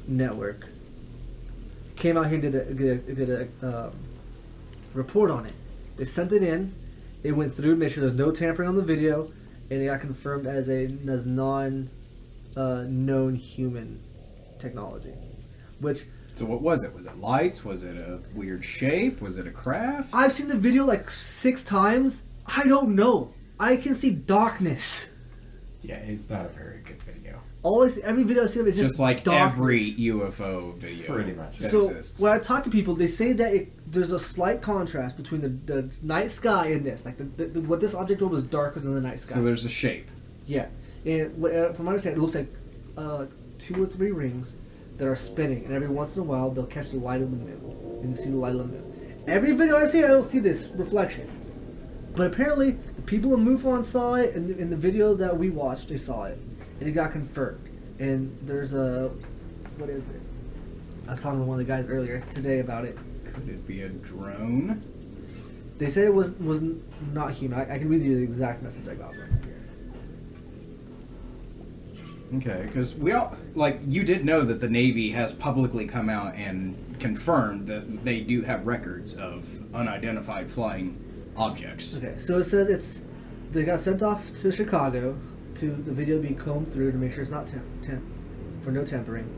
[0.07, 0.67] Network,
[1.95, 3.29] came out here and did a did a, did
[3.61, 3.93] a um,
[4.93, 5.53] report on it.
[5.97, 6.73] They sent it in.
[7.23, 9.31] It went through, made sure there's no tampering on the video,
[9.69, 11.89] and it got confirmed as a as non
[12.55, 14.01] uh, known human
[14.59, 15.13] technology,
[15.79, 16.93] which So what was it?
[16.93, 17.63] Was it lights?
[17.63, 19.21] Was it a weird shape?
[19.21, 20.09] Was it a craft?
[20.13, 22.23] I've seen the video like six times.
[22.45, 23.33] I don't know.
[23.59, 25.07] I can see darkness.
[25.81, 27.39] Yeah, it's not a very good video.
[27.63, 29.53] Always, every video I've seen is just, just like darkness.
[29.53, 31.57] every UFO video Pretty much.
[31.59, 32.19] that So exists.
[32.19, 35.49] when I talk to people, they say that it, there's a slight contrast between the,
[35.73, 37.05] the night sky and this.
[37.05, 39.35] Like the, the, the- what this object was was darker than the night sky.
[39.35, 40.09] so there's a shape.
[40.45, 40.67] yeah,
[41.05, 42.53] and what, uh, from my understanding, it looks like
[42.97, 43.25] uh,
[43.57, 44.53] two or three rings
[44.97, 47.37] that are spinning, and every once in a while they'll catch the light of the
[47.37, 49.23] moon, and you see the light of the moon.
[49.27, 51.29] Every video I've seen, I don't see this reflection.
[52.15, 55.89] But apparently, the people in MUFON saw it, and in the video that we watched,
[55.89, 56.39] they saw it,
[56.79, 57.67] and it got confirmed.
[57.99, 59.11] And there's a,
[59.77, 60.21] what is it?
[61.07, 62.97] I was talking to one of the guys earlier today about it.
[63.25, 64.81] Could it be a drone?
[65.77, 66.61] They said it was was
[67.11, 67.59] not human.
[67.59, 69.39] I, I can read you the exact message I got from.
[72.33, 76.35] Okay, because we all like you did know that the Navy has publicly come out
[76.35, 80.99] and confirmed that they do have records of unidentified flying
[81.37, 81.95] objects.
[81.97, 83.01] Okay, so it says it's
[83.51, 85.17] they got sent off to Chicago
[85.55, 88.03] to the video be combed through to make sure it's not temp, temp
[88.61, 89.29] for no tampering.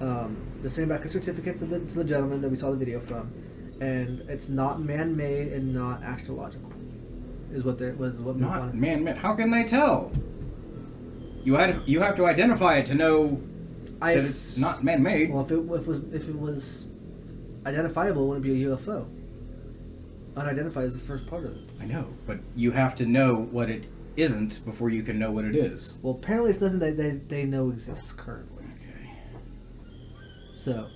[0.00, 2.76] Um, they're sending back a certificate to the to the gentleman that we saw the
[2.76, 3.32] video from,
[3.80, 6.72] and it's not man-made and not astrological.
[7.52, 9.16] Is what they're was what Not man, man.
[9.16, 10.12] How can they tell?
[11.44, 13.40] You had you have to identify it to know
[14.00, 15.30] I that it's not man-made.
[15.32, 16.86] Well, if it, if it was if it was
[17.66, 19.06] identifiable, it wouldn't be a UFO.
[20.36, 21.62] Unidentified is the first part of it.
[21.80, 23.84] I know, but you have to know what it
[24.16, 25.98] isn't before you can know what it is.
[26.02, 28.64] Well, apparently it's nothing that they, they know exists currently.
[28.80, 29.10] Okay.
[30.54, 30.88] So,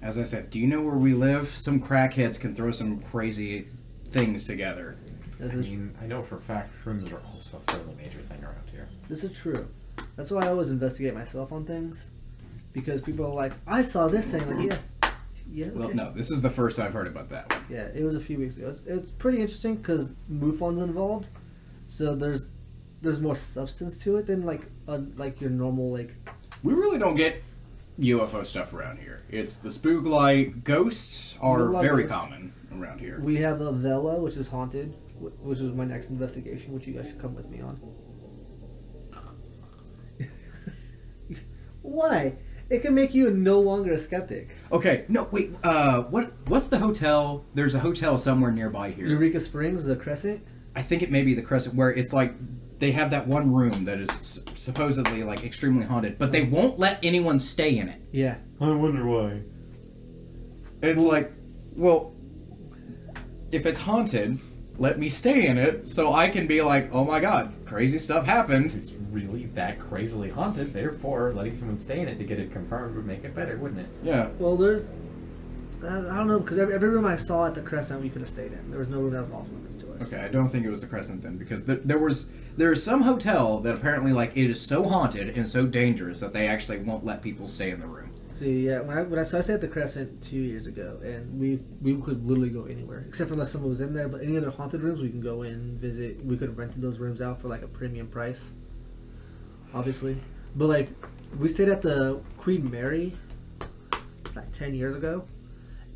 [0.00, 1.48] As I said, do you know where we live?
[1.54, 3.68] Some crackheads can throw some crazy
[4.10, 4.96] things together.
[5.42, 8.18] This I is mean, I know for a fact shrooms are also a fairly major
[8.20, 8.88] thing around here.
[9.08, 9.68] this is true.
[10.16, 12.10] That's why I always investigate myself on things,
[12.72, 14.68] because people are like, "I saw this thing." Like,
[15.02, 15.10] yeah,
[15.50, 15.68] yeah.
[15.72, 17.64] Well, no, this is the first I've heard about that one.
[17.68, 18.68] Yeah, it was a few weeks ago.
[18.70, 21.28] It's, it's pretty interesting because MUFON's involved,
[21.86, 22.46] so there's
[23.02, 26.14] there's more substance to it than like a, like your normal like
[26.62, 27.42] We really don't get
[27.98, 29.22] UFO stuff around here.
[29.28, 30.64] It's the spook light.
[30.64, 32.16] Ghosts are very ghosts.
[32.16, 33.20] common around here.
[33.20, 37.06] We have a Vela, which is haunted, which is my next investigation, which you guys
[37.08, 37.80] should come with me on.
[41.82, 42.34] Why?
[42.70, 44.56] It can make you no longer a skeptic.
[44.70, 45.52] Okay, no, wait.
[45.62, 46.32] Uh, what?
[46.48, 47.44] What's the hotel?
[47.54, 49.06] There's a hotel somewhere nearby here.
[49.06, 50.42] Eureka Springs, the Crescent.
[50.74, 52.34] I think it may be the Crescent, where it's like
[52.78, 56.78] they have that one room that is s- supposedly like extremely haunted, but they won't
[56.78, 58.00] let anyone stay in it.
[58.10, 58.36] Yeah.
[58.60, 59.42] I wonder why.
[60.82, 61.30] It's like,
[61.76, 62.14] well,
[63.52, 64.40] if it's haunted,
[64.78, 68.24] let me stay in it so I can be like, oh my god, crazy stuff
[68.26, 68.74] happened.
[68.74, 72.96] It's really that crazily haunted, therefore letting someone stay in it to get it confirmed
[72.96, 73.88] would make it better, wouldn't it?
[74.02, 74.28] Yeah.
[74.38, 74.86] Well, there's.
[75.82, 78.22] I I don't know because every, every room I saw at the Crescent we could
[78.22, 78.70] have stayed in.
[78.70, 80.02] There was no room that was off limits to us.
[80.02, 82.82] Okay, I don't think it was the Crescent then, because th- there was there is
[82.82, 86.78] some hotel that apparently like it is so haunted and so dangerous that they actually
[86.78, 88.11] won't let people stay in the room.
[88.42, 90.98] See, yeah, when I when I, so I stayed at the Crescent two years ago,
[91.04, 94.08] and we we could literally go anywhere except for unless someone was in there.
[94.08, 96.24] But any other haunted rooms, we can go in, visit.
[96.24, 98.50] We could have rented those rooms out for like a premium price,
[99.72, 100.16] obviously.
[100.56, 100.88] But like,
[101.38, 103.16] we stayed at the Queen Mary
[104.34, 105.24] like ten years ago,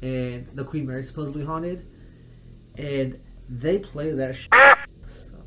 [0.00, 1.84] and the Queen Mary supposedly haunted,
[2.76, 4.36] and they play that.
[4.36, 4.46] Sh-
[5.08, 5.42] so,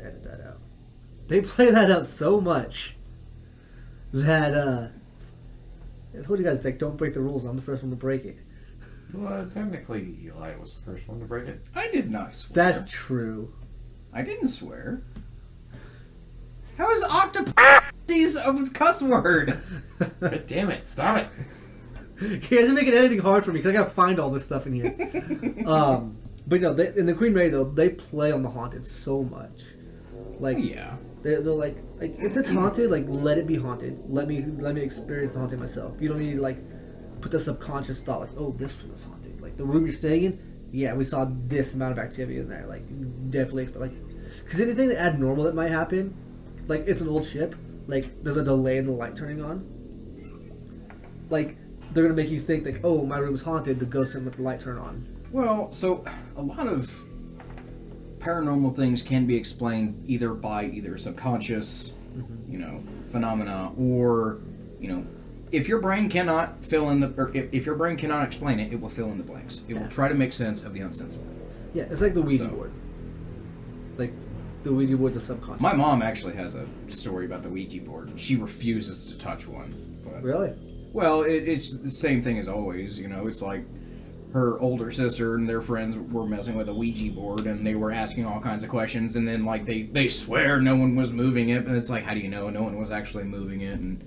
[0.00, 0.60] edit that out.
[1.28, 2.96] They play that up so much
[4.14, 4.88] that uh.
[6.18, 7.44] I told you guys like don't break the rules.
[7.44, 8.38] I'm the first one to break it.
[9.12, 11.64] Well, technically, Eli was the first one to break it.
[11.74, 12.54] I did not swear.
[12.54, 13.54] That's true.
[14.12, 15.02] I didn't swear.
[16.76, 17.54] How is octopus
[18.08, 19.60] a cuss word?
[20.20, 21.28] God damn it, stop it!
[22.20, 24.66] you guys are making editing hard for me because I gotta find all this stuff
[24.66, 25.64] in here.
[25.66, 29.22] um, but no, they, in the Queen Mary though, they play on the haunted so
[29.22, 29.62] much.
[30.38, 30.96] Like yeah.
[31.24, 33.98] They're, they're like, like if it's haunted, like let it be haunted.
[34.08, 35.96] Let me let me experience the haunting myself.
[35.98, 36.58] You don't need to like
[37.22, 39.40] put the subconscious thought like, oh, this room is haunted.
[39.40, 42.66] Like the room you're staying in, yeah, we saw this amount of activity in there.
[42.66, 42.86] Like
[43.30, 43.92] definitely, like
[44.44, 46.14] because anything abnormal that might happen,
[46.68, 47.54] like it's an old ship.
[47.86, 49.64] Like there's a delay in the light turning on.
[51.30, 51.56] Like
[51.92, 53.80] they're gonna make you think like, oh, my room's haunted.
[53.80, 55.08] The ghost didn't let the light turn on.
[55.32, 56.04] Well, so
[56.36, 56.94] a lot of
[58.24, 62.50] paranormal things can be explained either by either subconscious, mm-hmm.
[62.50, 64.40] you know, phenomena, or
[64.80, 65.06] you know,
[65.52, 68.72] if your brain cannot fill in the, or if, if your brain cannot explain it,
[68.72, 69.62] it will fill in the blanks.
[69.68, 71.26] It will try to make sense of the unsensible.
[71.74, 72.72] Yeah, it's like the Ouija So- board.
[73.96, 74.12] Like
[74.64, 75.60] the Ouija board's a subconscious.
[75.60, 78.12] My mom actually has a story about the Ouija board.
[78.16, 80.00] She refuses to touch one.
[80.02, 80.52] But really?
[80.92, 82.98] well, it, it's the same thing as always.
[82.98, 83.64] You know, it's like
[84.34, 87.92] her older sister and their friends were messing with a Ouija board, and they were
[87.92, 91.50] asking all kinds of questions, and then like they they swear no one was moving
[91.50, 93.78] it, and it's like, how do you know no one was actually moving it?
[93.78, 94.04] And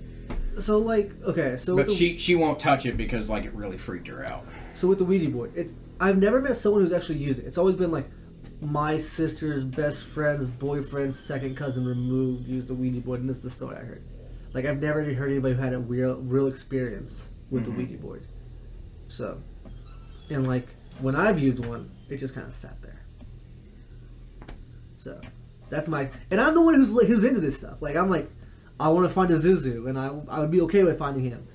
[0.60, 3.78] So like, okay, so but the, she she won't touch it because like it really
[3.78, 4.44] freaked her out.
[4.74, 7.46] so with the Ouija board, it's I've never met someone who's actually used it.
[7.46, 8.10] It's always been like
[8.60, 13.44] my sister's best friend's boyfriend's second cousin removed used the Ouija board, and this is
[13.44, 14.04] the story I heard.
[14.52, 17.78] Like I've never heard anybody who had a real real experience with the mm-hmm.
[17.78, 18.26] Ouija board.
[19.08, 19.40] So,
[20.30, 20.68] and like
[21.00, 23.00] when I've used one, it just kind of sat there.
[24.96, 25.20] So,
[25.70, 27.76] that's my and I'm the one who's who's into this stuff.
[27.80, 28.30] Like I'm like,
[28.80, 31.46] I want to find a Zuzu, and I I would be okay with finding him,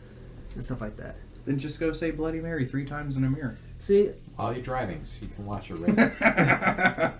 [0.56, 1.16] and stuff like that.
[1.46, 3.58] Then just go say Bloody Mary three times in a mirror.
[3.80, 5.96] See, While you're driving, so you can watch a race.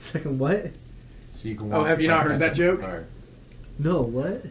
[0.00, 0.70] second what?
[1.28, 2.80] so you can Oh, have you not heard that joke?
[2.82, 3.06] car.
[3.80, 4.44] No, what?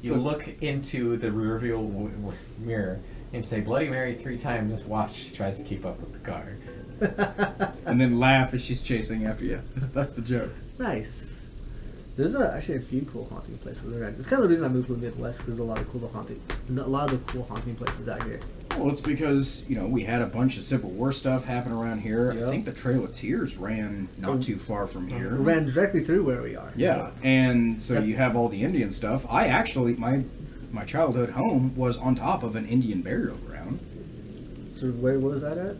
[0.00, 2.98] You So- look into the rearview w- w- mirror
[3.34, 4.72] and say Bloody Mary three times.
[4.72, 6.46] and Watch she tries to keep up with the car.
[7.86, 9.60] and then laugh as she's chasing after you.
[9.76, 10.52] That's the joke.
[10.78, 11.32] nice.
[12.16, 14.14] There's a, actually a few cool haunting places around.
[14.20, 15.90] It's kind of the reason I moved to the Midwest because there's a lot of
[15.90, 18.38] cool haunting, a lot of the cool haunting places out here.
[18.78, 22.02] Well, it's because you know we had a bunch of Civil War stuff happen around
[22.02, 22.32] here.
[22.32, 22.46] Yep.
[22.46, 25.34] I think the Trail of Tears ran not too far from We here.
[25.34, 26.72] ran directly through where we are.
[26.76, 29.26] Yeah, and so That's- you have all the Indian stuff.
[29.28, 30.22] I actually my
[30.74, 33.78] my childhood home was on top of an Indian burial ground.
[34.72, 35.76] So where was that at?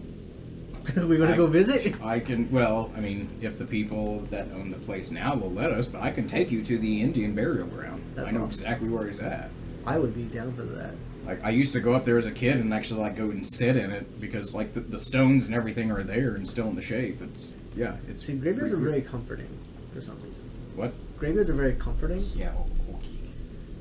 [1.08, 2.00] we gonna go visit?
[2.02, 5.72] I can well, I mean, if the people that own the place now will let
[5.72, 8.04] us, but I can take you to the Indian burial ground.
[8.14, 8.50] That's I know awesome.
[8.50, 9.50] exactly where he's at.
[9.86, 10.94] I would be down for that.
[11.26, 13.46] Like I used to go up there as a kid and actually like go and
[13.46, 16.76] sit in it because like the, the stones and everything are there and still in
[16.76, 17.20] the shape.
[17.22, 19.48] It's yeah, it's See, graveyards are very comforting
[19.92, 20.48] for some reason.
[20.76, 20.92] what?
[21.18, 22.22] Graveyards are very comforting.
[22.36, 22.52] Yeah,
[22.90, 23.08] okay.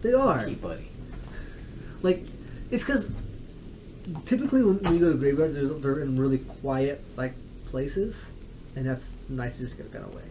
[0.01, 0.39] They are.
[0.39, 0.89] Okay, buddy.
[2.03, 2.25] Like,
[2.69, 3.11] it's because
[4.25, 7.33] typically when, when you go to graveyards, there's, they're in really quiet like
[7.65, 8.31] places,
[8.75, 10.23] and that's nice to just get kind of away.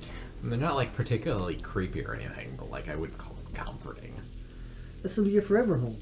[0.43, 4.15] And they're not like particularly creepy or anything, but like I wouldn't call them comforting.
[5.03, 5.99] This gonna be your forever home.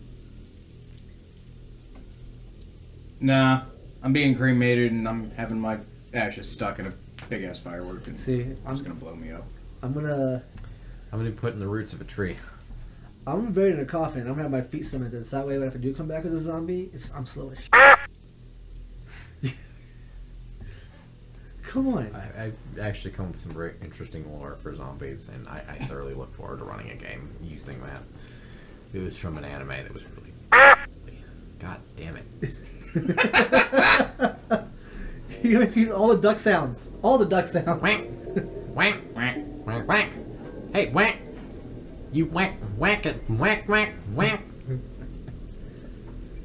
[3.20, 3.62] Nah,
[4.02, 5.78] I'm being cremated and I'm having my
[6.12, 6.92] ashes stuck in a
[7.28, 9.44] big ass firework and See, it's I'm just gonna blow me up.
[9.82, 10.42] I'm gonna
[11.12, 12.36] I'm gonna be put in the roots of a tree.
[13.26, 14.22] I'm buried in a coffin.
[14.22, 15.26] I'm gonna have my feet cemented.
[15.26, 17.50] So that way, when if I do come back as a zombie, it's I'm slow
[17.50, 17.58] as.
[19.42, 19.54] Shit.
[21.62, 22.10] come on.
[22.14, 25.78] I, I've actually come up with some very interesting lore for zombies, and I, I
[25.84, 28.02] thoroughly look forward to running a game using that.
[28.92, 30.32] It was from an anime that was really.
[31.58, 32.24] God damn it.
[35.42, 36.88] You're gonna use all the duck sounds.
[37.02, 37.82] All the duck sounds.
[37.82, 38.10] Wank!
[38.74, 39.14] Wank!
[39.14, 39.86] Wank!
[39.86, 40.10] Wank!
[40.72, 41.18] Hey, wank!
[42.12, 43.22] You whack, whack it!
[43.28, 44.42] whack, whack, whack.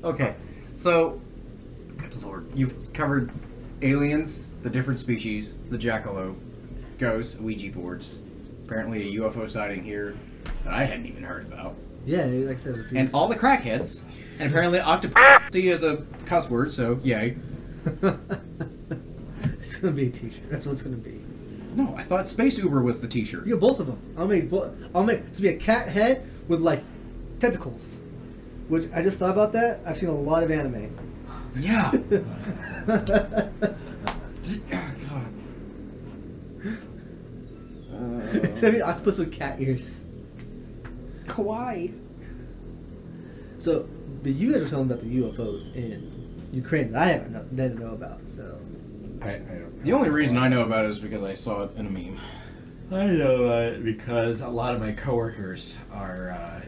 [0.04, 0.36] Okay,
[0.78, 1.20] so
[1.98, 3.32] good lord, you've covered
[3.82, 6.36] aliens, the different species, the jackalope,
[7.00, 8.20] ghosts, Ouija boards,
[8.66, 10.16] apparently a UFO sighting here
[10.64, 11.76] that I hadn't even heard about,
[12.06, 13.00] Yeah, like I said, a few.
[13.00, 14.02] and all the crackheads,
[14.40, 17.38] and apparently octopus is a cuss word, so yay.
[19.60, 20.50] it's gonna be a T-shirt.
[20.52, 21.22] That's what it's gonna be.
[21.76, 23.46] No, I thought Space Uber was the T-shirt.
[23.46, 24.00] You get both of them.
[24.18, 24.50] I'll make.
[24.50, 25.20] Bo- I'll make.
[25.20, 26.82] It's gonna be a cat head with like
[27.40, 28.00] tentacles.
[28.70, 29.82] Which I just thought about that.
[29.86, 30.96] I've seen a lot of anime.
[31.58, 31.92] Yeah.
[34.38, 34.70] Instead
[35.10, 35.28] God.
[38.64, 40.06] of an octopus with cat ears.
[41.28, 42.00] Kawaii.
[43.60, 43.88] So,
[44.24, 47.80] but you guys were telling about the UFOs in Ukraine that I haven't know, didn't
[47.80, 48.22] know about.
[48.28, 48.60] So,
[49.26, 51.76] I, I don't The only reason I know about it is because I saw it
[51.76, 52.20] in a meme.
[52.92, 56.62] I know that because a lot of my coworkers are uh,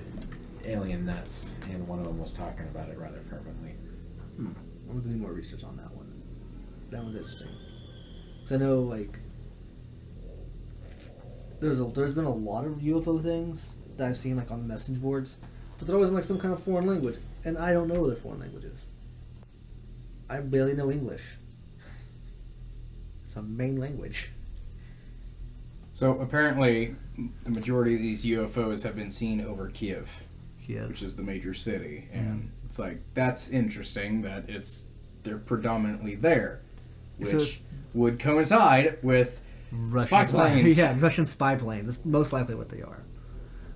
[0.66, 3.76] alien nuts, and one of them was talking about it rather fervently.
[4.36, 4.52] hmm,
[4.90, 6.12] I'm gonna do more research on that one.
[6.90, 7.50] That one's interesting.
[8.44, 9.20] Cause I know like
[11.60, 14.68] there's a, there's been a lot of UFO things that I've seen like on the
[14.68, 15.38] message boards,
[15.78, 18.16] but they're always in like some kind of foreign language, and I don't know their
[18.16, 18.80] foreign languages.
[20.30, 21.24] I barely know English.
[23.42, 24.30] Main language.
[25.94, 26.96] So apparently,
[27.44, 30.22] the majority of these UFOs have been seen over Kiev,
[30.68, 30.86] Yeah.
[30.86, 32.20] which is the major city, mm-hmm.
[32.20, 34.88] and it's like that's interesting that it's
[35.24, 36.62] they're predominantly there,
[37.18, 37.46] which So
[37.96, 40.78] would coincide with Russian spy planes.
[40.78, 41.88] Yeah, Russian spy planes.
[41.88, 43.04] That's most likely what they are.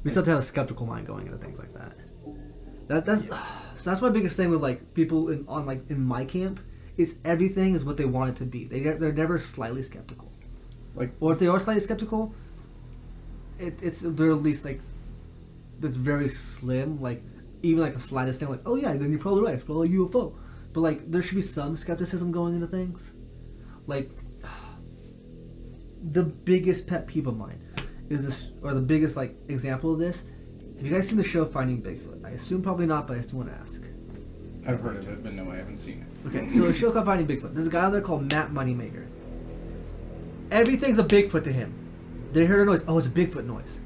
[0.04, 1.96] We still have to have a skeptical mind going into things like that.
[2.88, 3.24] That that's
[3.78, 6.60] so that's my biggest thing with like people in on like in my camp
[6.98, 8.66] is everything is what they want it to be.
[8.66, 10.32] They they're never slightly skeptical.
[10.96, 12.34] Like- or if they are slightly skeptical,
[13.60, 14.82] it, it's they're at least like
[15.80, 17.02] that's very slim.
[17.02, 17.24] Like
[17.64, 19.56] even like the slightest thing, like oh yeah, then you're probably right.
[19.56, 20.34] It's probably a UFO.
[20.74, 23.14] But like there should be some skepticism going into things.
[23.88, 24.12] Like
[26.04, 27.62] the biggest pet peeve of mine
[28.10, 30.24] is this, or the biggest like example of this.
[30.78, 32.26] Have you guys seen the show Finding Bigfoot?
[32.26, 33.84] I assume probably not, but I still want to ask.
[34.68, 36.11] I've heard of it, but no, I haven't seen it.
[36.28, 37.54] Okay, so the show called Finding Bigfoot.
[37.54, 39.08] There's a guy out there called Matt Moneymaker.
[40.52, 41.74] Everything's a Bigfoot to him.
[42.32, 42.84] They heard a noise.
[42.88, 43.80] Oh, it's a Bigfoot noise.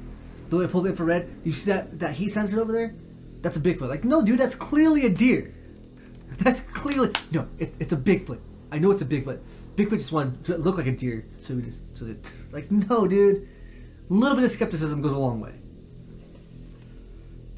[0.50, 2.94] The way they pulled the infrared, you see that that heat sensor over there?
[3.42, 3.88] That's a Bigfoot.
[3.88, 5.54] Like, no, dude, that's clearly a deer.
[6.38, 7.48] That's clearly no.
[7.58, 8.40] It, it's a Bigfoot.
[8.70, 9.38] I know it's a Bigfoot.
[9.76, 13.06] Bigfoot just wanted to look like a deer, so we just so that like no,
[13.06, 13.48] dude.
[14.10, 15.54] A little bit of skepticism goes a long way.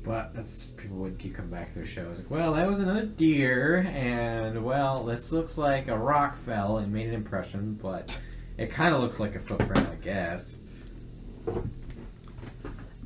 [0.08, 2.16] But that's people would keep coming back to their shows.
[2.16, 6.90] Like, well, that was another deer, and well, this looks like a rock fell and
[6.90, 8.18] made an impression, but
[8.56, 10.60] it kind of looks like a footprint, I guess.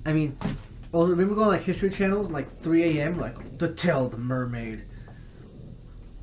[0.07, 0.39] I mean,
[0.93, 3.19] well, remember going like History channels like 3 a.m.
[3.19, 4.85] like the tail of the mermaid.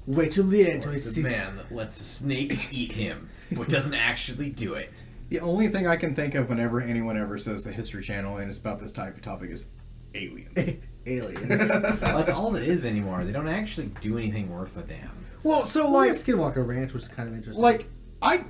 [0.07, 1.21] Wait till the end till you the see.
[1.21, 4.93] man that lets a snake eat him, but doesn't actually do it.
[5.27, 8.49] The only thing I can think of whenever anyone ever says the History Channel and
[8.49, 9.67] it's about this type of topic is
[10.13, 10.79] aliens.
[11.05, 11.69] Aliens.
[11.69, 13.23] Well, that's all it is anymore.
[13.23, 15.09] They don't actually do anything worth a damn.
[15.43, 17.61] well, so well, like, Skinwalker Ranch, which is kind of interesting.
[17.61, 17.87] like
[18.21, 18.43] I,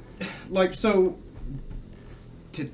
[0.49, 1.17] like so.
[2.53, 2.69] To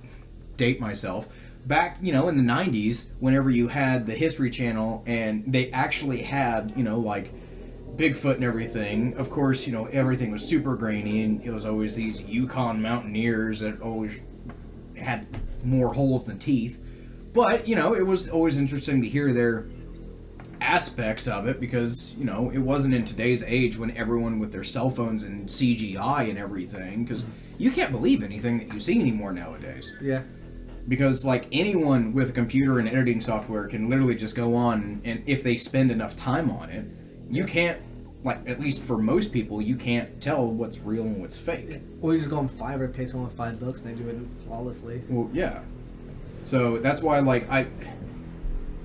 [0.55, 1.27] date myself,
[1.65, 6.21] back you know in the '90s, whenever you had the History Channel and they actually
[6.21, 7.33] had you know like
[7.97, 9.15] Bigfoot and everything.
[9.17, 13.59] Of course, you know everything was super grainy, and it was always these Yukon mountaineers
[13.59, 14.19] that always
[14.97, 15.27] had
[15.63, 16.81] more holes than teeth.
[17.35, 19.67] But you know, it was always interesting to hear their
[20.61, 24.63] aspects of it because you know it wasn't in today's age when everyone with their
[24.63, 27.33] cell phones and CGI and everything because mm-hmm.
[27.57, 29.97] you can't believe anything that you see anymore nowadays.
[30.01, 30.23] Yeah,
[30.87, 35.23] because like anyone with a computer and editing software can literally just go on and
[35.25, 36.85] if they spend enough time on it
[37.29, 37.81] you can't
[38.23, 41.81] like at least for most people you can't tell what's real and what's fake.
[42.01, 45.01] Or you just go on Fiverr, pay someone five bucks, and they do it flawlessly.
[45.09, 45.61] well yeah
[46.45, 47.67] so that's why like i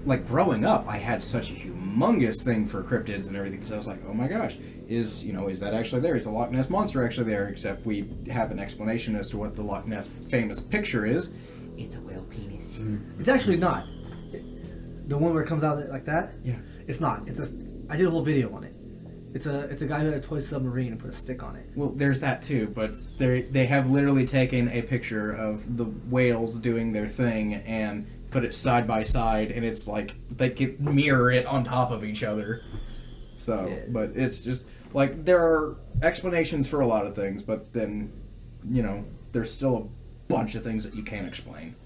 [0.07, 3.77] like growing up i had such a humongous thing for cryptids and everything because i
[3.77, 4.57] was like oh my gosh
[4.89, 7.85] is you know is that actually there is a loch ness monster actually there except
[7.87, 11.33] we have an explanation as to what the loch ness famous picture is
[11.77, 13.01] it's a whale penis mm.
[13.19, 13.87] It's actually not.
[14.33, 16.35] It- the one where it comes out like that.
[16.45, 17.27] yeah It's not.
[17.27, 17.49] It's a.
[17.89, 18.70] I did a whole video on it.
[19.33, 19.61] It's a.
[19.61, 21.67] It's a guy who had a toy submarine and put a stick on it.
[21.77, 26.59] Well, there's that too, but they they have literally taken a picture of the whales
[26.59, 31.31] doing their thing and put it side by side, and it's like they can mirror
[31.31, 32.63] it on top of each other.
[33.37, 33.85] So, Yeah.
[33.89, 38.13] but it's just like there are explanations for a lot of things, but then
[38.69, 41.77] you know there's still a bunch of things that you can't explain.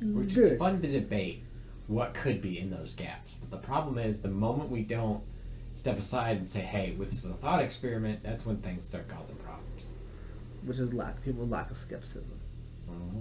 [0.00, 1.42] Which is fun to debate
[1.86, 3.34] what could be in those gaps.
[3.40, 5.22] But the problem is the moment we don't
[5.78, 9.36] step aside and say, hey, this is a thought experiment, that's when things start causing
[9.36, 9.90] problems.
[10.64, 12.38] which is lack people lack of skepticism.
[12.90, 13.20] Mm-hmm.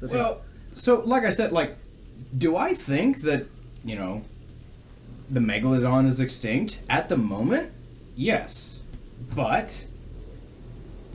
[0.00, 0.42] So it's Well,
[0.74, 1.76] so like I said, like,
[2.38, 3.46] do I think that
[3.84, 4.22] you know
[5.30, 7.72] the megalodon is extinct at the moment?
[8.16, 8.80] Yes,
[9.34, 9.84] but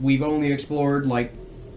[0.00, 1.32] we've only explored like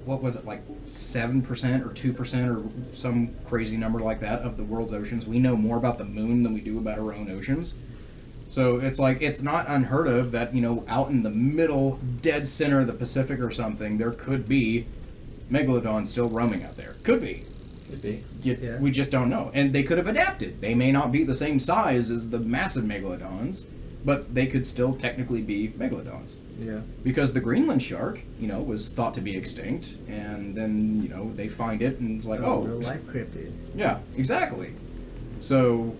[0.05, 4.41] what was it like seven percent or two percent or some crazy number like that
[4.41, 5.25] of the world's oceans.
[5.25, 7.75] We know more about the moon than we do about our own oceans.
[8.51, 12.47] So it's like it's not unheard of that you know out in the middle, dead
[12.47, 14.85] center of the Pacific or something, there could be
[15.49, 16.95] megalodons still roaming out there.
[17.03, 17.45] Could be.
[17.89, 18.23] Could be.
[18.43, 18.77] You- Yeah.
[18.77, 19.51] We just don't know.
[19.53, 20.59] And they could have adapted.
[20.61, 23.67] They may not be the same size as the massive megalodons,
[24.03, 26.35] but they could still technically be megalodons.
[26.61, 26.79] yeah.
[27.03, 31.31] Because the Greenland shark, you know, was thought to be extinct, and then, you know,
[31.35, 33.51] they find it and it's like, oh, oh real life cryptid.
[33.75, 34.73] yeah, exactly.
[35.39, 35.95] So,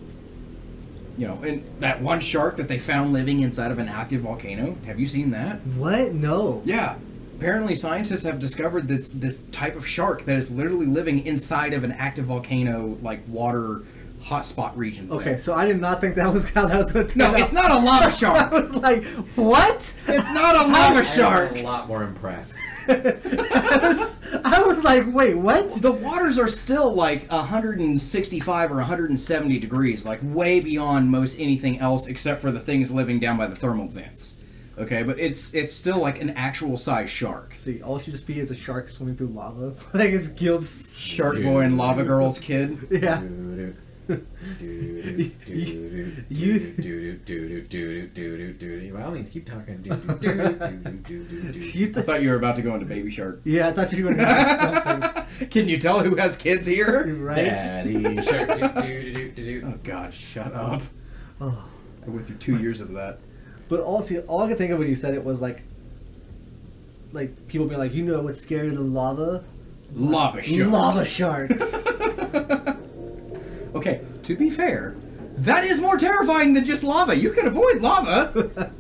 [1.18, 4.76] you know, and that one shark that they found living inside of an active volcano,
[4.86, 5.60] have you seen that?
[5.76, 6.14] What?
[6.14, 6.62] No.
[6.66, 6.96] Yeah.
[7.38, 11.84] Apparently, scientists have discovered this this type of shark that is literally living inside of
[11.84, 13.82] an active volcano, like water
[14.24, 15.08] hotspot region.
[15.08, 15.18] thing.
[15.18, 17.40] Okay, so I did not think that was how that was going to No, turn
[17.42, 18.54] it's not a lava shark.
[18.54, 19.04] I was like,
[19.36, 19.78] what?
[20.08, 21.56] It's not a lava I'm shark.
[21.56, 22.60] a lot more impressed.
[24.46, 25.82] I, was, like, wait, what?
[25.82, 32.08] The waters are still like 165 or 170 degrees, like way beyond most anything else
[32.08, 34.38] except for the things living down by the thermal vents.
[34.78, 37.54] Okay, but it's it's still like an actual size shark.
[37.60, 39.76] See, all should just be is a shark swimming through lava.
[39.94, 40.96] like it's gills.
[40.98, 42.88] Shark boy and lava girl's kid.
[42.92, 43.22] Yeah.
[46.30, 46.74] you,
[48.94, 49.86] by all means, keep talking.
[49.90, 49.96] I
[52.02, 53.40] thought you were about to go into Baby Shark.
[53.44, 55.48] Yeah, I thought you were going to do something.
[55.50, 57.06] Can you tell who has kids here?
[57.34, 58.50] Daddy Shark.
[59.64, 60.82] Oh, God, shut up.
[61.40, 61.64] Oh.
[62.06, 63.20] I went through two years of that.
[63.70, 65.62] But also, all I could think of when you said it was like,
[67.12, 69.44] like people being like, you know what's scarier than lava?
[69.94, 70.72] Lava sharks.
[70.72, 71.86] Lava sharks
[73.82, 74.96] okay, to be fair,
[75.38, 77.16] that is more terrifying than just lava.
[77.16, 78.72] You can avoid lava.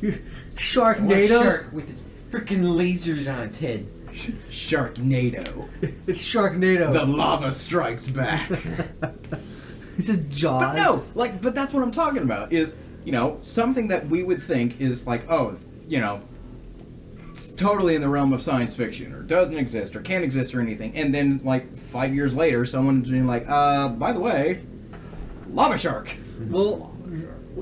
[0.00, 0.22] You-
[0.58, 1.28] What Sharknado.
[1.28, 3.86] shark with its freaking lasers on its head?
[4.50, 5.68] Sharknado.
[6.08, 6.92] It's Sharknado.
[6.92, 8.50] The lava strikes back.
[9.96, 10.62] it's just Jaws.
[10.62, 12.52] But no, like, but that's what I'm talking about.
[12.52, 16.20] Is you know something that we would think is like, oh, you know,
[17.38, 20.60] it's totally in the realm of science fiction, or doesn't exist, or can't exist, or
[20.60, 24.62] anything, and then like five years later, someone's being like, uh, by the way,
[25.50, 26.14] lava shark.
[26.38, 26.94] Well,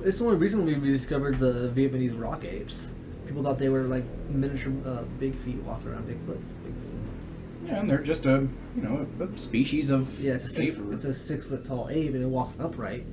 [0.04, 2.88] it's only recently we discovered the Vietnamese rock apes.
[3.26, 6.52] People thought they were like miniature uh, big feet walking around Bigfoots.
[6.62, 7.66] Bigfoots.
[7.66, 8.46] Yeah, and they're just a
[8.76, 12.12] you know a, species of Yeah, it's a six, it's a six foot tall ape
[12.12, 13.06] and it walks upright,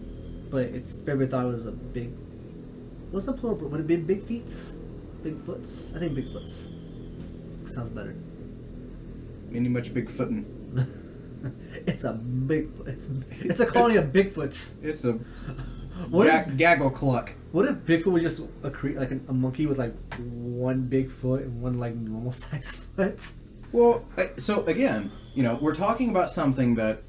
[0.52, 2.12] but it's everybody thought it was a big.
[3.12, 3.58] What's the plural?
[3.58, 4.76] Would it be big feets?
[5.24, 5.96] Bigfoots?
[5.96, 6.70] I think Bigfoots.
[7.74, 8.16] Sounds better.
[9.54, 10.46] Any much Bigfootin'.
[11.88, 12.70] it's a big.
[12.86, 13.10] It's
[13.42, 14.84] it's a colony of Bigfoots.
[14.84, 15.14] It's a
[16.10, 17.32] What ga- if, gaggle cluck.
[17.52, 21.44] what if Bigfoot was just a cre- like a, monkey with like one big foot
[21.44, 23.24] and one like normal sized foot?
[23.72, 27.04] Well, I- so again, you know, we're talking about something that.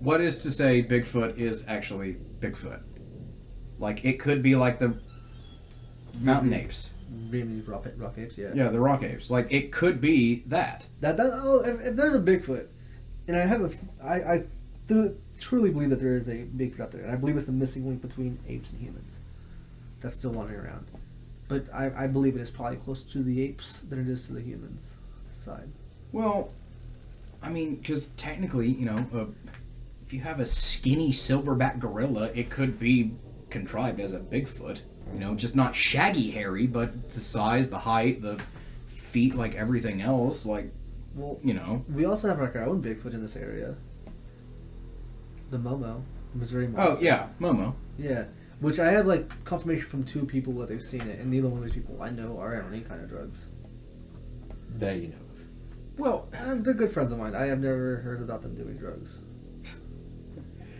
[0.00, 2.80] What is to say Bigfoot is actually Bigfoot?
[3.78, 4.98] Like, it could be like the
[6.20, 6.90] mountain apes.
[7.30, 8.50] Vietnamese rock, rock apes, yeah.
[8.54, 9.30] Yeah, the rock apes.
[9.30, 10.86] Like, it could be that.
[11.00, 12.66] That, that oh, if, if there's a Bigfoot,
[13.28, 13.70] and I have a,
[14.04, 14.44] I, I
[14.88, 17.52] th- truly believe that there is a Bigfoot out there, and I believe it's the
[17.52, 19.18] missing link between apes and humans.
[20.00, 20.86] That's still wandering around,
[21.48, 24.32] but I, I believe it is probably closer to the apes than it is to
[24.32, 24.84] the humans
[25.44, 25.70] side.
[26.12, 26.50] Well,
[27.42, 29.26] I mean, because technically, you know, uh,
[30.06, 33.14] if you have a skinny silverback gorilla, it could be
[33.50, 34.82] contrived as a Bigfoot.
[35.12, 38.40] You know, just not shaggy hairy, but the size, the height, the
[38.86, 40.44] feet, like everything else.
[40.46, 40.72] Like,
[41.14, 41.84] Well, you know.
[41.92, 43.76] we also have like our own Bigfoot in this area.
[45.50, 46.02] The Momo,
[46.32, 46.78] the Missouri Momo.
[46.78, 47.74] Oh yeah, Momo.
[47.98, 48.24] yeah.
[48.60, 51.58] Which I have like confirmation from two people that they've seen it, and neither one
[51.58, 53.46] of these people I know are on any kind of drugs.
[54.78, 56.00] That you know of.
[56.00, 57.36] Well, Um, they're good friends of mine.
[57.36, 59.18] I have never heard about them doing drugs.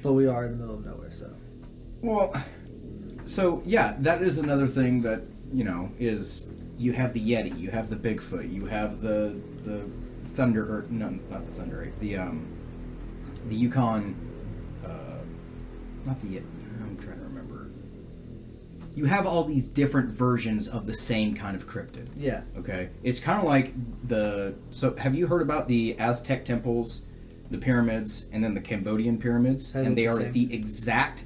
[0.02, 1.30] But we are in the middle of nowhere, so.
[2.02, 2.34] well,
[3.26, 5.22] so yeah, that is another thing that
[5.52, 6.46] you know is
[6.78, 9.88] you have the Yeti, you have the Bigfoot, you have the the
[10.24, 12.46] Thunder, or no, not the Thunder Ape, the um,
[13.48, 14.16] the Yukon,
[14.84, 14.88] uh,
[16.04, 16.42] not the Yeti.
[16.82, 17.70] I'm trying to remember.
[18.94, 22.08] You have all these different versions of the same kind of cryptid.
[22.16, 22.42] Yeah.
[22.58, 23.72] Okay, it's kind of like
[24.06, 24.54] the.
[24.70, 27.02] So, have you heard about the Aztec temples,
[27.50, 29.74] the pyramids, and then the Cambodian pyramids?
[29.74, 30.32] And they the are same.
[30.32, 31.24] the exact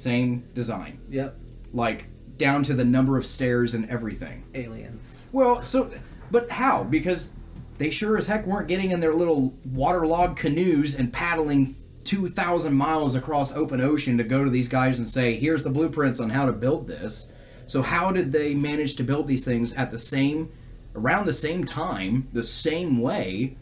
[0.00, 1.36] same design, Yep.
[1.72, 2.06] like
[2.38, 4.44] down to the number of stairs and everything.
[4.54, 5.26] Aliens.
[5.30, 5.90] Well, so,
[6.30, 6.84] but how?
[6.84, 7.30] Because
[7.78, 11.74] they sure as heck weren't getting in their little waterlogged canoes and paddling
[12.04, 16.18] 2,000 miles across open ocean to go to these guys and say, here's the blueprints
[16.18, 17.28] on how to build this.
[17.66, 20.50] So, how did they manage to build these things at the same,
[20.94, 23.56] around the same time, the same way,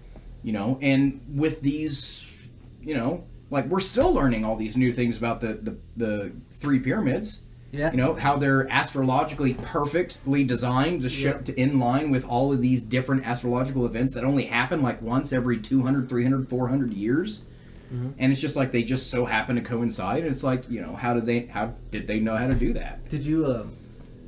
[0.44, 2.32] you know, and with these,
[2.80, 6.78] you know, like we're still learning all these new things about the, the, the three
[6.78, 7.40] pyramids
[7.72, 7.90] Yeah.
[7.90, 11.38] you know how they're astrologically perfectly designed to show Yeah.
[11.38, 15.32] to in line with all of these different astrological events that only happen like once
[15.32, 17.42] every 200 300 400 years
[17.90, 18.10] Mm-hmm.
[18.18, 20.94] and it's just like they just so happen to coincide and it's like you know
[20.94, 23.72] how did they how did they know how to do that Did you, um,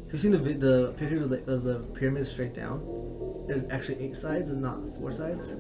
[0.07, 2.81] have you seen the, the pictures of the, of the pyramid straight down?
[3.47, 5.55] There's actually eight sides and not four sides.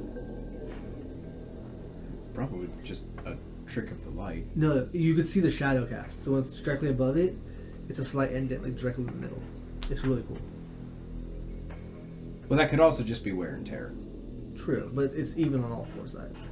[2.35, 3.35] probably just a
[3.71, 6.25] trick of the light No, you can see the shadow cast.
[6.25, 7.37] So when it's directly above it,
[7.89, 9.43] it's a slight indent, like directly in the middle.
[9.91, 10.39] It's really cool.
[12.49, 13.93] well that could also just be wear and tear
[14.57, 16.51] True, but it's even on all four sides.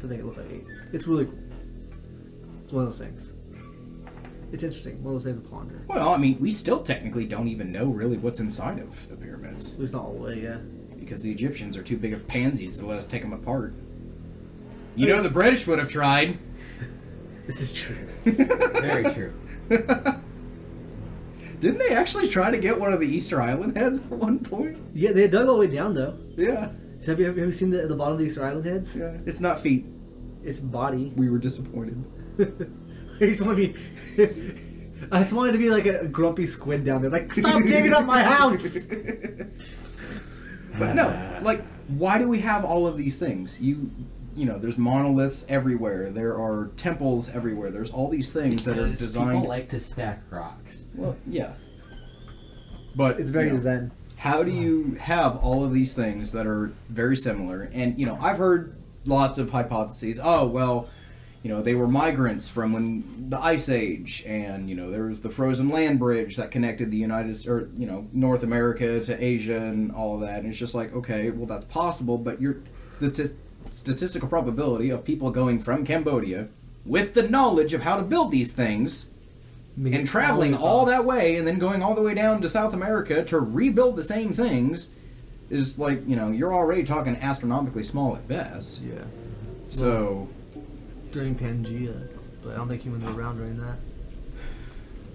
[0.00, 0.64] To make it look like eight.
[0.92, 1.38] It's really cool.
[2.64, 3.30] It's one of those things.
[4.52, 5.02] It's interesting.
[5.04, 5.82] One of those things to ponder.
[5.88, 9.72] well i mean we still technically don't even know really what's inside of the pyramids
[9.74, 10.58] At least not all the way, yeah.
[10.98, 13.74] because the egyptians are too big of pansies to let us take them apart
[14.94, 16.38] you know the british would have tried
[17.46, 17.96] This is true.
[18.24, 19.32] Very true.
[21.60, 24.78] Didn't they actually try to get one of the Easter Island heads at one point?
[24.94, 26.18] Yeah, they dug all the way down though.
[26.36, 26.70] Yeah.
[27.06, 28.96] Have you, have you seen the, the bottom of the Easter Island heads?
[28.96, 29.16] Yeah.
[29.26, 29.84] It's not feet.
[30.42, 31.12] its body.
[31.16, 32.02] We were disappointed.
[33.20, 33.74] I just want to be.
[35.12, 37.10] I just wanted to be like a grumpy squid down there.
[37.10, 38.78] Like, stop digging up my house.
[40.78, 43.60] But no, like, why do we have all of these things?
[43.60, 43.90] You,
[44.36, 46.10] you know, there's monoliths everywhere.
[46.10, 47.70] There are temples everywhere.
[47.70, 49.30] There's all these things that are Because designed.
[49.32, 50.84] People like to stack rocks.
[50.94, 51.52] well, yeah.
[52.96, 53.90] But It's very you know, zen.
[54.16, 57.68] how do you have all of these things that are very similar?
[57.72, 60.20] And you know, I've heard lots of hypotheses.
[60.22, 60.88] Oh, well,
[61.42, 65.20] you know, they were migrants from when the Ice Age, and you know, there was
[65.22, 69.56] the frozen land bridge that connected the United or you know North America to Asia
[69.58, 70.38] and all of that.
[70.40, 72.58] And it's just like, okay, well, that's possible, but you're
[73.00, 73.34] the t-
[73.70, 76.48] statistical probability of people going from Cambodia
[76.84, 79.06] with the knowledge of how to build these things
[79.76, 83.24] and traveling all that way and then going all the way down to South America
[83.24, 84.90] to rebuild the same things
[85.50, 88.80] is like, you know, you're already talking astronomically small at best.
[88.80, 89.02] Yeah.
[89.68, 90.28] So,
[91.10, 92.08] During Pangea,
[92.42, 93.76] but I don't think humans were around during that.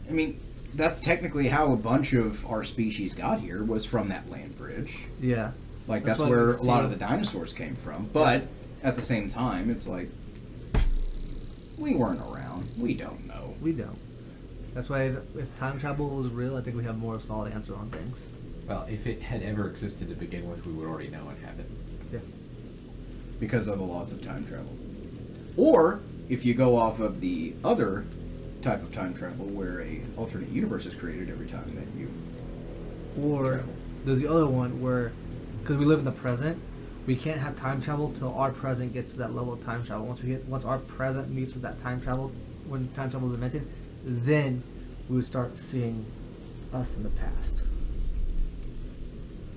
[0.09, 0.39] I mean,
[0.75, 4.97] that's technically how a bunch of our species got here was from that land bridge.
[5.21, 5.51] Yeah.
[5.89, 8.09] Like That's that's, where a lot of the dinosaurs came from.
[8.13, 8.43] But
[8.83, 10.09] at the same time, it's like
[11.77, 12.69] we weren't around.
[12.77, 13.55] We don't know.
[13.59, 13.97] We don't.
[14.75, 17.25] That's why if if time travel was real, I think we have more of a
[17.25, 18.19] solid answer on things.
[18.67, 21.59] Well, if it had ever existed to begin with, we would already know and have
[21.59, 21.69] it.
[22.13, 22.19] Yeah.
[23.39, 24.75] because of the laws of time travel.
[25.57, 28.05] Or if you go off of the other
[28.61, 32.11] type of time travel where a alternate universe is created every time that you
[33.23, 33.73] Or Travel.
[34.05, 35.13] there's the other one where,
[35.69, 36.59] because we live in the present,
[37.05, 40.07] we can't have time travel till our present gets to that level of time travel.
[40.07, 42.31] Once we get, once our present meets with that time travel,
[42.67, 43.67] when time travel is invented,
[44.03, 44.63] then
[45.07, 46.07] we would start seeing
[46.73, 47.61] us in the past.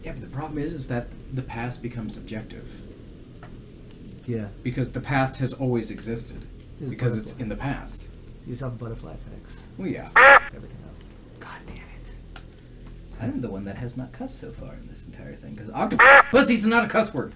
[0.05, 2.69] Yeah, but the problem is is that the past becomes subjective.
[4.27, 4.49] Yeah.
[4.63, 6.45] Because the past has always existed.
[6.79, 8.09] It's because it's in the past.
[8.47, 9.63] You just have butterfly effects.
[9.79, 10.11] Well yeah.
[10.55, 10.99] Everything else.
[11.41, 11.82] God damn it.
[13.23, 16.03] I'm the one that has not cussed so far in this entire thing, because octopus
[16.51, 17.35] is not a cuss word.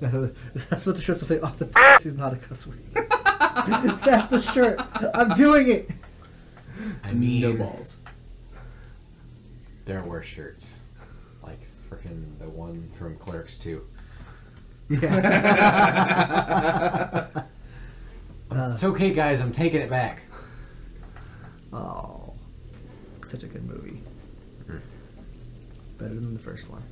[0.00, 1.40] That's what the shirt will say.
[1.40, 2.78] Octopus is not a cuss word.
[2.94, 4.80] That's the shirt.
[5.14, 5.90] I'm doing it.
[7.02, 7.96] I mean, no balls.
[9.86, 10.76] there are worse shirts.
[11.42, 11.60] Like
[11.90, 13.82] freaking the one from Clerks 2.
[14.88, 15.02] Yeah.
[18.50, 19.40] Uh, It's okay, guys.
[19.40, 20.22] I'm taking it back.
[21.72, 22.15] oh,
[23.26, 24.02] such a good movie.
[25.98, 26.82] Better than the first one.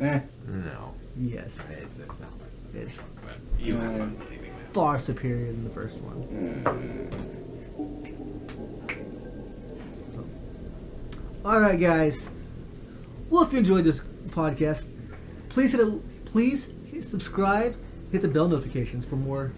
[0.00, 0.20] Eh.
[0.48, 2.30] No, Yes, it's, it's not.
[2.74, 4.72] it's But you have fun believing that.
[4.72, 7.02] far superior than the first one.
[10.14, 10.24] So.
[11.44, 12.28] All right, guys.
[13.30, 14.88] Well, if you enjoyed this podcast,
[15.48, 17.74] please hit a please hit subscribe,
[18.12, 19.52] hit the bell notifications for more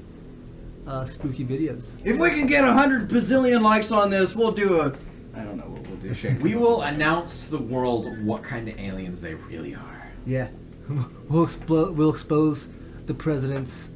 [0.87, 1.85] uh, spooky videos.
[2.05, 4.95] If we can get a hundred bazillion likes on this, we'll do a
[5.35, 6.15] I don't know what we'll do.
[6.15, 6.41] Shane.
[6.41, 10.11] We will announce to the world what kind of aliens they really are.
[10.27, 10.49] Yeah,
[11.29, 12.69] we'll explo- we'll expose
[13.07, 13.91] the presidents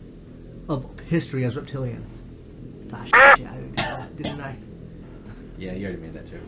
[0.68, 2.08] of history as reptilians.
[2.92, 4.56] Ah, shit, I did that, didn't I?
[5.58, 6.40] Yeah, you already made that joke.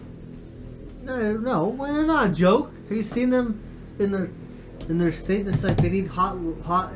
[1.03, 2.73] No, no, well, it's not a joke.
[2.89, 3.61] Have you seen them
[3.99, 4.31] in their
[4.89, 5.47] in their state?
[5.47, 6.93] It's like they need hot hot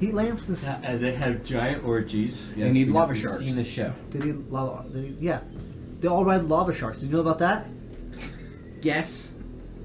[0.00, 0.48] heat lamps.
[0.48, 2.54] And s- they have giant orgies.
[2.54, 3.38] They need we- lava we've sharks.
[3.38, 3.92] Seen the show.
[4.10, 4.88] They need lava.
[4.90, 5.40] They need, yeah,
[6.02, 6.98] they all ride lava sharks.
[7.00, 7.66] Did you know about that?
[8.82, 9.30] Yes.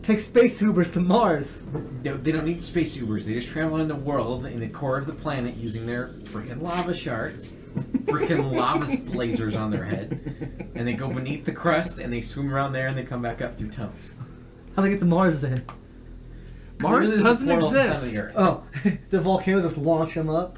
[0.02, 1.64] Take space Ubers to Mars.
[2.02, 3.26] They, they don't need space Ubers.
[3.26, 6.62] They just travel in the world in the core of the planet using their freaking
[6.62, 7.56] lava sharks,
[8.06, 12.52] freaking lava lasers on their head, and they go beneath the crust and they swim
[12.52, 14.16] around there and they come back up through tunnels.
[14.76, 15.66] How do they get to Mars then?
[16.80, 18.14] Mars Clearly there's a doesn't portal to the center of exist.
[18.14, 18.36] the Earth.
[18.38, 20.58] Oh, the volcanoes just launch them up.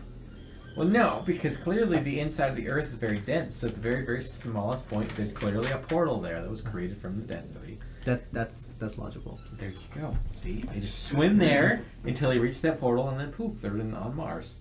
[0.80, 3.54] Well, no, because clearly the inside of the Earth is very dense.
[3.54, 7.02] So at the very, very smallest point, there's clearly a portal there that was created
[7.02, 7.80] from the density.
[8.06, 9.42] That that's that's logical.
[9.58, 10.16] There you go.
[10.30, 13.94] See, they just swim there until they reach that portal, and then poof, they're in,
[13.94, 14.56] on Mars.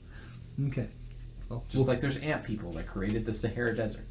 [0.66, 0.88] Okay.
[1.48, 4.08] Well, Just like there's ant people that created the Sahara Desert.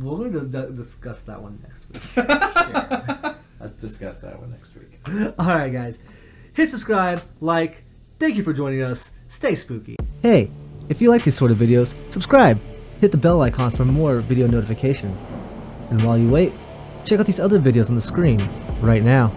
[0.00, 2.26] we're going to d- discuss that one next week.
[3.60, 4.98] Let's discuss that one next week.
[5.38, 6.00] All right, guys.
[6.54, 7.84] Hit subscribe, like.
[8.18, 9.12] Thank you for joining us.
[9.28, 9.97] Stay spooky.
[10.20, 10.50] Hey,
[10.88, 12.58] if you like these sort of videos, subscribe.
[13.00, 15.20] Hit the bell icon for more video notifications.
[15.90, 16.52] And while you wait,
[17.04, 18.40] check out these other videos on the screen
[18.80, 19.32] right now.